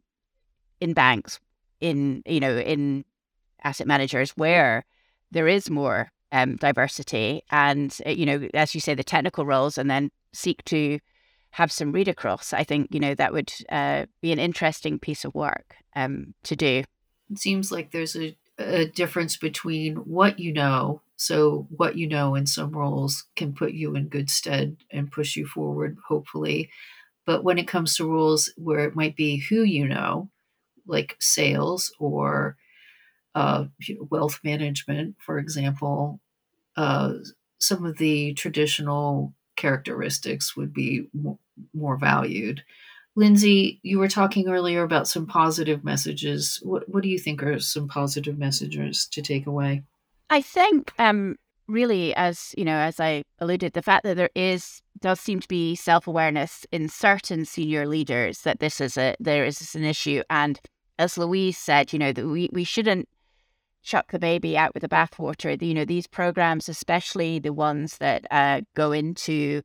in 0.79 0.93
banks 0.93 1.39
in 1.81 2.21
you 2.25 2.39
know 2.39 2.57
in 2.57 3.05
asset 3.63 3.87
managers 3.87 4.31
where 4.31 4.85
there 5.31 5.47
is 5.47 5.69
more 5.69 6.11
um, 6.31 6.55
diversity 6.57 7.41
and 7.51 7.97
uh, 8.05 8.09
you 8.09 8.25
know 8.25 8.47
as 8.53 8.73
you 8.73 8.81
say 8.81 8.93
the 8.93 9.03
technical 9.03 9.45
roles 9.45 9.77
and 9.77 9.89
then 9.89 10.11
seek 10.33 10.63
to 10.65 10.99
have 11.51 11.71
some 11.71 11.91
read 11.91 12.07
across 12.07 12.53
i 12.53 12.63
think 12.63 12.87
you 12.91 12.99
know 12.99 13.15
that 13.15 13.33
would 13.33 13.51
uh, 13.69 14.05
be 14.21 14.31
an 14.31 14.39
interesting 14.39 14.99
piece 14.99 15.25
of 15.25 15.33
work 15.33 15.75
um, 15.95 16.33
to 16.43 16.55
do. 16.55 16.83
It 17.31 17.39
seems 17.39 17.71
like 17.71 17.91
there's 17.91 18.15
a, 18.15 18.35
a 18.57 18.85
difference 18.85 19.37
between 19.37 19.97
what 19.97 20.39
you 20.39 20.53
know 20.53 21.01
so 21.15 21.67
what 21.75 21.97
you 21.97 22.07
know 22.07 22.35
in 22.35 22.45
some 22.45 22.71
roles 22.71 23.25
can 23.35 23.53
put 23.53 23.73
you 23.73 23.95
in 23.95 24.07
good 24.07 24.29
stead 24.29 24.77
and 24.89 25.11
push 25.11 25.35
you 25.35 25.45
forward 25.45 25.97
hopefully. 26.07 26.69
But 27.25 27.43
when 27.43 27.59
it 27.59 27.67
comes 27.67 27.95
to 27.95 28.09
roles 28.09 28.51
where 28.55 28.85
it 28.85 28.95
might 28.95 29.15
be 29.15 29.37
who 29.37 29.63
you 29.63 29.87
know 29.87 30.29
like 30.89 31.15
sales 31.19 31.93
or 31.99 32.57
uh, 33.35 33.65
wealth 34.09 34.39
management, 34.43 35.15
for 35.19 35.37
example, 35.37 36.19
uh, 36.75 37.13
some 37.59 37.85
of 37.85 37.97
the 37.97 38.33
traditional 38.33 39.33
characteristics 39.55 40.55
would 40.55 40.73
be 40.73 41.07
more 41.73 41.97
valued. 41.97 42.63
Lindsay, 43.15 43.79
you 43.83 43.99
were 43.99 44.07
talking 44.07 44.47
earlier 44.47 44.83
about 44.83 45.07
some 45.07 45.25
positive 45.25 45.83
messages. 45.83 46.59
What, 46.63 46.87
what 46.87 47.03
do 47.03 47.09
you 47.09 47.19
think 47.19 47.43
are 47.43 47.59
some 47.59 47.87
positive 47.87 48.37
messages 48.37 49.07
to 49.07 49.21
take 49.21 49.45
away? 49.45 49.83
I 50.29 50.41
think, 50.41 50.93
um, 50.99 51.35
really, 51.67 52.15
as 52.15 52.53
you 52.57 52.63
know, 52.63 52.77
as 52.77 52.99
I 52.99 53.23
alluded, 53.39 53.73
the 53.73 53.81
fact 53.81 54.03
that 54.03 54.15
there 54.15 54.29
is 54.35 54.81
does 55.01 55.19
seem 55.19 55.39
to 55.39 55.47
be 55.47 55.75
self 55.75 56.07
awareness 56.07 56.65
in 56.71 56.87
certain 56.87 57.45
senior 57.45 57.87
leaders 57.87 58.41
that 58.41 58.59
this 58.59 58.79
is 58.79 58.97
a 58.97 59.15
there 59.19 59.45
is 59.45 59.75
an 59.75 59.83
issue, 59.83 60.23
and 60.29 60.59
as 60.99 61.17
Louise 61.17 61.57
said, 61.57 61.93
you 61.93 61.97
know, 61.97 62.11
that 62.11 62.27
we, 62.27 62.49
we 62.51 62.65
shouldn't 62.65 63.07
chuck 63.81 64.11
the 64.11 64.19
baby 64.19 64.57
out 64.57 64.73
with 64.73 64.81
the 64.81 64.89
bathwater. 64.89 65.59
You 65.59 65.73
know, 65.73 65.85
these 65.85 66.05
programs, 66.05 66.67
especially 66.67 67.39
the 67.39 67.53
ones 67.53 67.97
that 67.97 68.25
uh, 68.29 68.61
go 68.75 68.91
into 68.91 69.63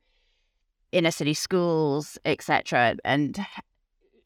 inner 0.92 1.10
city 1.10 1.34
schools, 1.34 2.16
etc., 2.24 2.96
and 3.04 3.44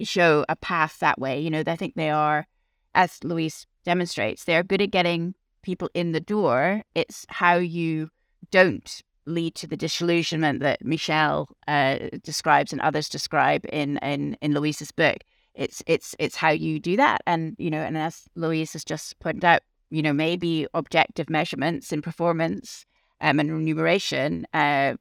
show 0.03 0.45
a 0.51 0.55
path 0.55 0.99
that 1.01 1.19
way. 1.19 1.41
You 1.41 1.51
know, 1.51 1.65
I 1.67 1.77
think 1.77 1.95
they 1.95 2.11
are, 2.11 2.47
as 2.95 3.25
Louise 3.25 3.67
demonstrates, 3.85 4.45
they 4.45 4.55
are 4.55 4.63
good 4.63 4.83
at 4.83 4.91
getting 4.91 5.35
people 5.63 5.89
in 5.95 6.13
the 6.13 6.21
door. 6.21 6.83
It's 6.95 7.25
how 7.31 7.57
you 7.57 8.11
don't 8.51 9.03
lead 9.25 9.55
to 9.55 9.67
the 9.67 9.77
disillusionment 9.79 10.61
that 10.61 10.85
Michelle 10.85 11.49
uh, 11.67 11.99
describes 12.23 12.71
and 12.71 12.83
others 12.83 13.09
describe 13.09 13.65
in 13.73 13.97
in 13.99 14.37
in 14.43 14.53
Louise's 14.53 14.93
book 14.93 15.19
it's 15.55 15.83
it's 15.87 16.15
it's 16.19 16.37
how 16.37 16.51
you 16.51 16.79
do 16.79 16.97
that 16.97 17.21
and 17.27 17.55
you 17.59 17.71
know 17.71 17.81
and 17.81 17.97
as 17.97 18.25
louise 18.35 18.73
has 18.73 18.85
just 18.85 19.19
pointed 19.19 19.45
out 19.45 19.61
you 19.91 20.03
know 20.03 20.13
maybe 20.13 20.67
objective 20.75 21.29
measurements 21.31 21.93
in 21.93 22.03
performance 22.03 22.85
um, 23.21 23.41
and 23.41 23.53
remuneration 23.53 24.47
uh, 24.55 24.95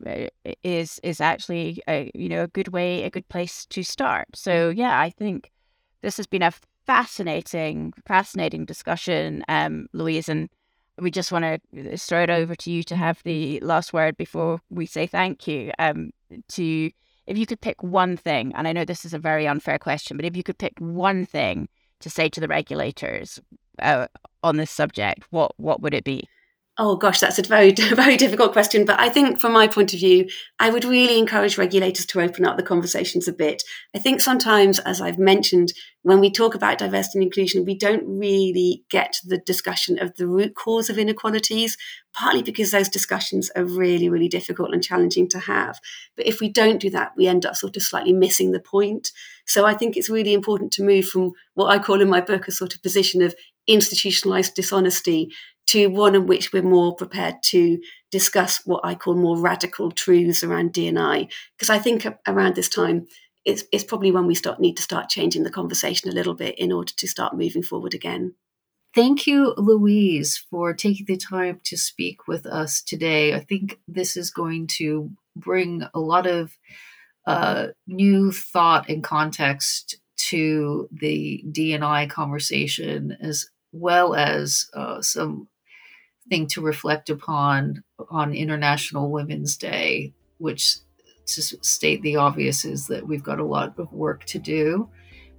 is 0.63 0.99
is 1.03 1.21
actually 1.21 1.81
a, 1.87 2.11
you 2.15 2.29
know 2.29 2.43
a 2.43 2.47
good 2.47 2.69
way 2.69 3.03
a 3.03 3.09
good 3.09 3.27
place 3.29 3.65
to 3.67 3.83
start 3.83 4.27
so 4.33 4.73
mm. 4.73 4.77
yeah 4.77 4.99
i 4.99 5.09
think 5.09 5.51
this 6.01 6.17
has 6.17 6.27
been 6.27 6.43
a 6.43 6.53
fascinating 6.85 7.93
fascinating 8.05 8.65
discussion 8.65 9.43
um, 9.47 9.87
louise 9.93 10.29
and 10.29 10.49
we 10.99 11.11
just 11.11 11.31
want 11.31 11.45
to 11.45 11.97
throw 11.97 12.23
it 12.23 12.29
over 12.29 12.55
to 12.55 12.71
you 12.71 12.81
to 12.81 12.95
have 12.95 13.21
the 13.23 13.59
last 13.59 13.93
word 13.93 14.17
before 14.17 14.59
we 14.69 14.85
say 14.85 15.05
thank 15.05 15.47
you 15.47 15.71
um, 15.77 16.11
to 16.47 16.89
if 17.27 17.37
you 17.37 17.45
could 17.45 17.61
pick 17.61 17.83
one 17.83 18.17
thing, 18.17 18.53
and 18.55 18.67
I 18.67 18.73
know 18.73 18.85
this 18.85 19.05
is 19.05 19.13
a 19.13 19.19
very 19.19 19.47
unfair 19.47 19.77
question, 19.77 20.17
but 20.17 20.25
if 20.25 20.35
you 20.35 20.43
could 20.43 20.57
pick 20.57 20.73
one 20.79 21.25
thing 21.25 21.67
to 21.99 22.09
say 22.09 22.29
to 22.29 22.39
the 22.39 22.47
regulators 22.47 23.39
uh, 23.79 24.07
on 24.43 24.57
this 24.57 24.71
subject, 24.71 25.25
what 25.29 25.51
what 25.57 25.81
would 25.81 25.93
it 25.93 26.03
be? 26.03 26.27
Oh 26.79 26.95
gosh, 26.95 27.19
that's 27.19 27.39
a 27.39 27.41
very, 27.41 27.71
very 27.95 28.17
difficult 28.17 28.53
question. 28.53 28.85
But 28.85 28.99
I 28.99 29.09
think 29.09 29.39
from 29.39 29.51
my 29.51 29.67
point 29.67 29.93
of 29.93 29.99
view, 29.99 30.27
I 30.59 30.69
would 30.69 30.85
really 30.85 31.17
encourage 31.17 31.57
regulators 31.57 32.05
to 32.07 32.21
open 32.21 32.45
up 32.45 32.55
the 32.55 32.63
conversations 32.63 33.27
a 33.27 33.33
bit. 33.33 33.63
I 33.95 33.99
think 33.99 34.21
sometimes, 34.21 34.77
as 34.79 35.01
I've 35.01 35.17
mentioned, 35.17 35.73
when 36.03 36.19
we 36.19 36.29
talk 36.29 36.53
about 36.53 36.77
diversity 36.77 37.17
and 37.17 37.23
inclusion, 37.23 37.65
we 37.65 37.75
don't 37.75 38.03
really 38.05 38.83
get 38.91 39.17
the 39.25 39.39
discussion 39.39 39.99
of 39.99 40.15
the 40.15 40.27
root 40.27 40.53
cause 40.55 40.89
of 40.91 40.99
inequalities, 40.99 41.77
partly 42.13 42.43
because 42.43 42.69
those 42.69 42.89
discussions 42.89 43.49
are 43.55 43.65
really, 43.65 44.07
really 44.07 44.29
difficult 44.29 44.71
and 44.71 44.83
challenging 44.83 45.27
to 45.29 45.39
have. 45.39 45.79
But 46.15 46.27
if 46.27 46.39
we 46.39 46.47
don't 46.47 46.79
do 46.79 46.91
that, 46.91 47.13
we 47.17 47.27
end 47.27 47.43
up 47.45 47.55
sort 47.55 47.75
of 47.75 47.81
slightly 47.81 48.13
missing 48.13 48.51
the 48.51 48.59
point. 48.59 49.11
So 49.47 49.65
I 49.65 49.73
think 49.73 49.97
it's 49.97 50.11
really 50.11 50.33
important 50.33 50.71
to 50.73 50.83
move 50.83 51.05
from 51.07 51.31
what 51.55 51.69
I 51.69 51.79
call 51.79 52.01
in 52.01 52.09
my 52.09 52.21
book 52.21 52.47
a 52.47 52.51
sort 52.51 52.75
of 52.75 52.83
position 52.83 53.23
of 53.23 53.33
institutionalized 53.67 54.55
dishonesty 54.55 55.33
to 55.67 55.87
one 55.87 56.15
in 56.15 56.27
which 56.27 56.53
we're 56.53 56.63
more 56.63 56.95
prepared 56.95 57.35
to 57.43 57.79
discuss 58.11 58.61
what 58.65 58.81
I 58.83 58.95
call 58.95 59.15
more 59.15 59.37
radical 59.37 59.91
truths 59.91 60.43
around 60.43 60.73
D&I. 60.73 61.27
Because 61.57 61.69
I 61.69 61.77
think 61.77 62.07
around 62.27 62.55
this 62.55 62.69
time, 62.69 63.07
it's, 63.45 63.63
it's 63.71 63.83
probably 63.83 64.11
when 64.11 64.27
we 64.27 64.35
start 64.35 64.59
need 64.59 64.77
to 64.77 64.83
start 64.83 65.09
changing 65.09 65.43
the 65.43 65.49
conversation 65.49 66.09
a 66.09 66.13
little 66.13 66.33
bit 66.33 66.57
in 66.57 66.71
order 66.71 66.93
to 66.95 67.07
start 67.07 67.37
moving 67.37 67.63
forward 67.63 67.93
again. 67.93 68.35
Thank 68.95 69.27
you, 69.27 69.53
Louise, 69.57 70.43
for 70.49 70.73
taking 70.73 71.05
the 71.05 71.17
time 71.17 71.59
to 71.65 71.77
speak 71.77 72.27
with 72.27 72.45
us 72.45 72.81
today. 72.81 73.33
I 73.33 73.41
think 73.41 73.79
this 73.87 74.17
is 74.17 74.31
going 74.31 74.67
to 74.77 75.11
bring 75.35 75.83
a 75.93 75.99
lot 75.99 76.25
of 76.25 76.57
uh, 77.25 77.67
new 77.85 78.31
thought 78.31 78.89
and 78.89 79.03
context 79.03 79.97
to 80.29 80.87
the 80.91 81.43
D&I 81.51 82.07
conversation 82.07 83.17
as 83.21 83.45
well 83.71 84.15
as 84.15 84.67
uh, 84.73 85.01
some 85.01 85.47
thing 86.29 86.47
to 86.47 86.61
reflect 86.61 87.09
upon 87.09 87.83
on 88.09 88.33
International 88.33 89.11
Women's 89.11 89.57
Day, 89.57 90.13
which 90.37 90.77
to 91.27 91.41
state 91.41 92.01
the 92.01 92.15
obvious 92.15 92.63
is 92.63 92.87
that 92.87 93.05
we've 93.05 93.23
got 93.23 93.39
a 93.39 93.43
lot 93.43 93.77
of 93.77 93.91
work 93.91 94.23
to 94.25 94.39
do. 94.39 94.89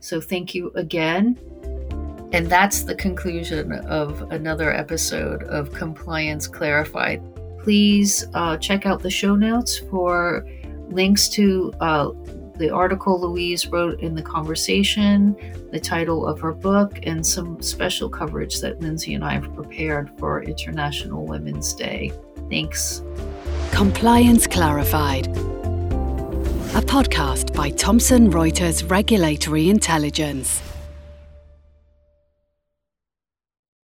So 0.01 0.21
thank 0.21 0.55
you 0.55 0.71
again. 0.75 1.39
And 2.33 2.47
that's 2.47 2.83
the 2.83 2.95
conclusion 2.95 3.73
of 3.73 4.31
another 4.31 4.71
episode 4.73 5.45
of 5.45 5.73
Compliance 5.73 6.47
Clarified. 6.47 7.23
Please 7.61 8.27
uh, 8.35 8.59
check 8.59 8.85
out 8.85 9.03
the 9.03 9.11
show 9.11 9.35
notes 9.35 9.79
for 9.79 10.47
links 10.91 11.29
to 11.31 11.73
uh, 11.81 12.11
the 12.59 12.71
article 12.71 13.21
Louise 13.21 13.67
wrote 13.69 14.01
in 14.01 14.15
the 14.15 14.23
conversation, 14.23 15.37
the 15.71 15.81
title 15.81 16.27
of 16.27 16.41
her 16.41 16.53
book, 16.53 16.99
and 17.05 17.25
some 17.25 17.63
special 17.63 18.09
coverage 18.09 18.61
that 18.61 18.81
Lindsay 18.81 19.15
and 19.15 19.25
I 19.25 19.35
have 19.35 19.55
prepared 19.55 20.11
for 20.19 20.43
International 20.43 21.25
Women's 21.25 21.73
Day. 21.73 22.13
Thanks. 22.51 23.03
Compliance 23.71 24.47
Clarified, 24.47 25.29
a 25.29 26.83
podcast 26.83 27.55
by 27.55 27.71
Thomson 27.71 28.31
Reuters 28.31 28.89
Regulatory 28.91 29.69
Intelligence. 29.69 30.61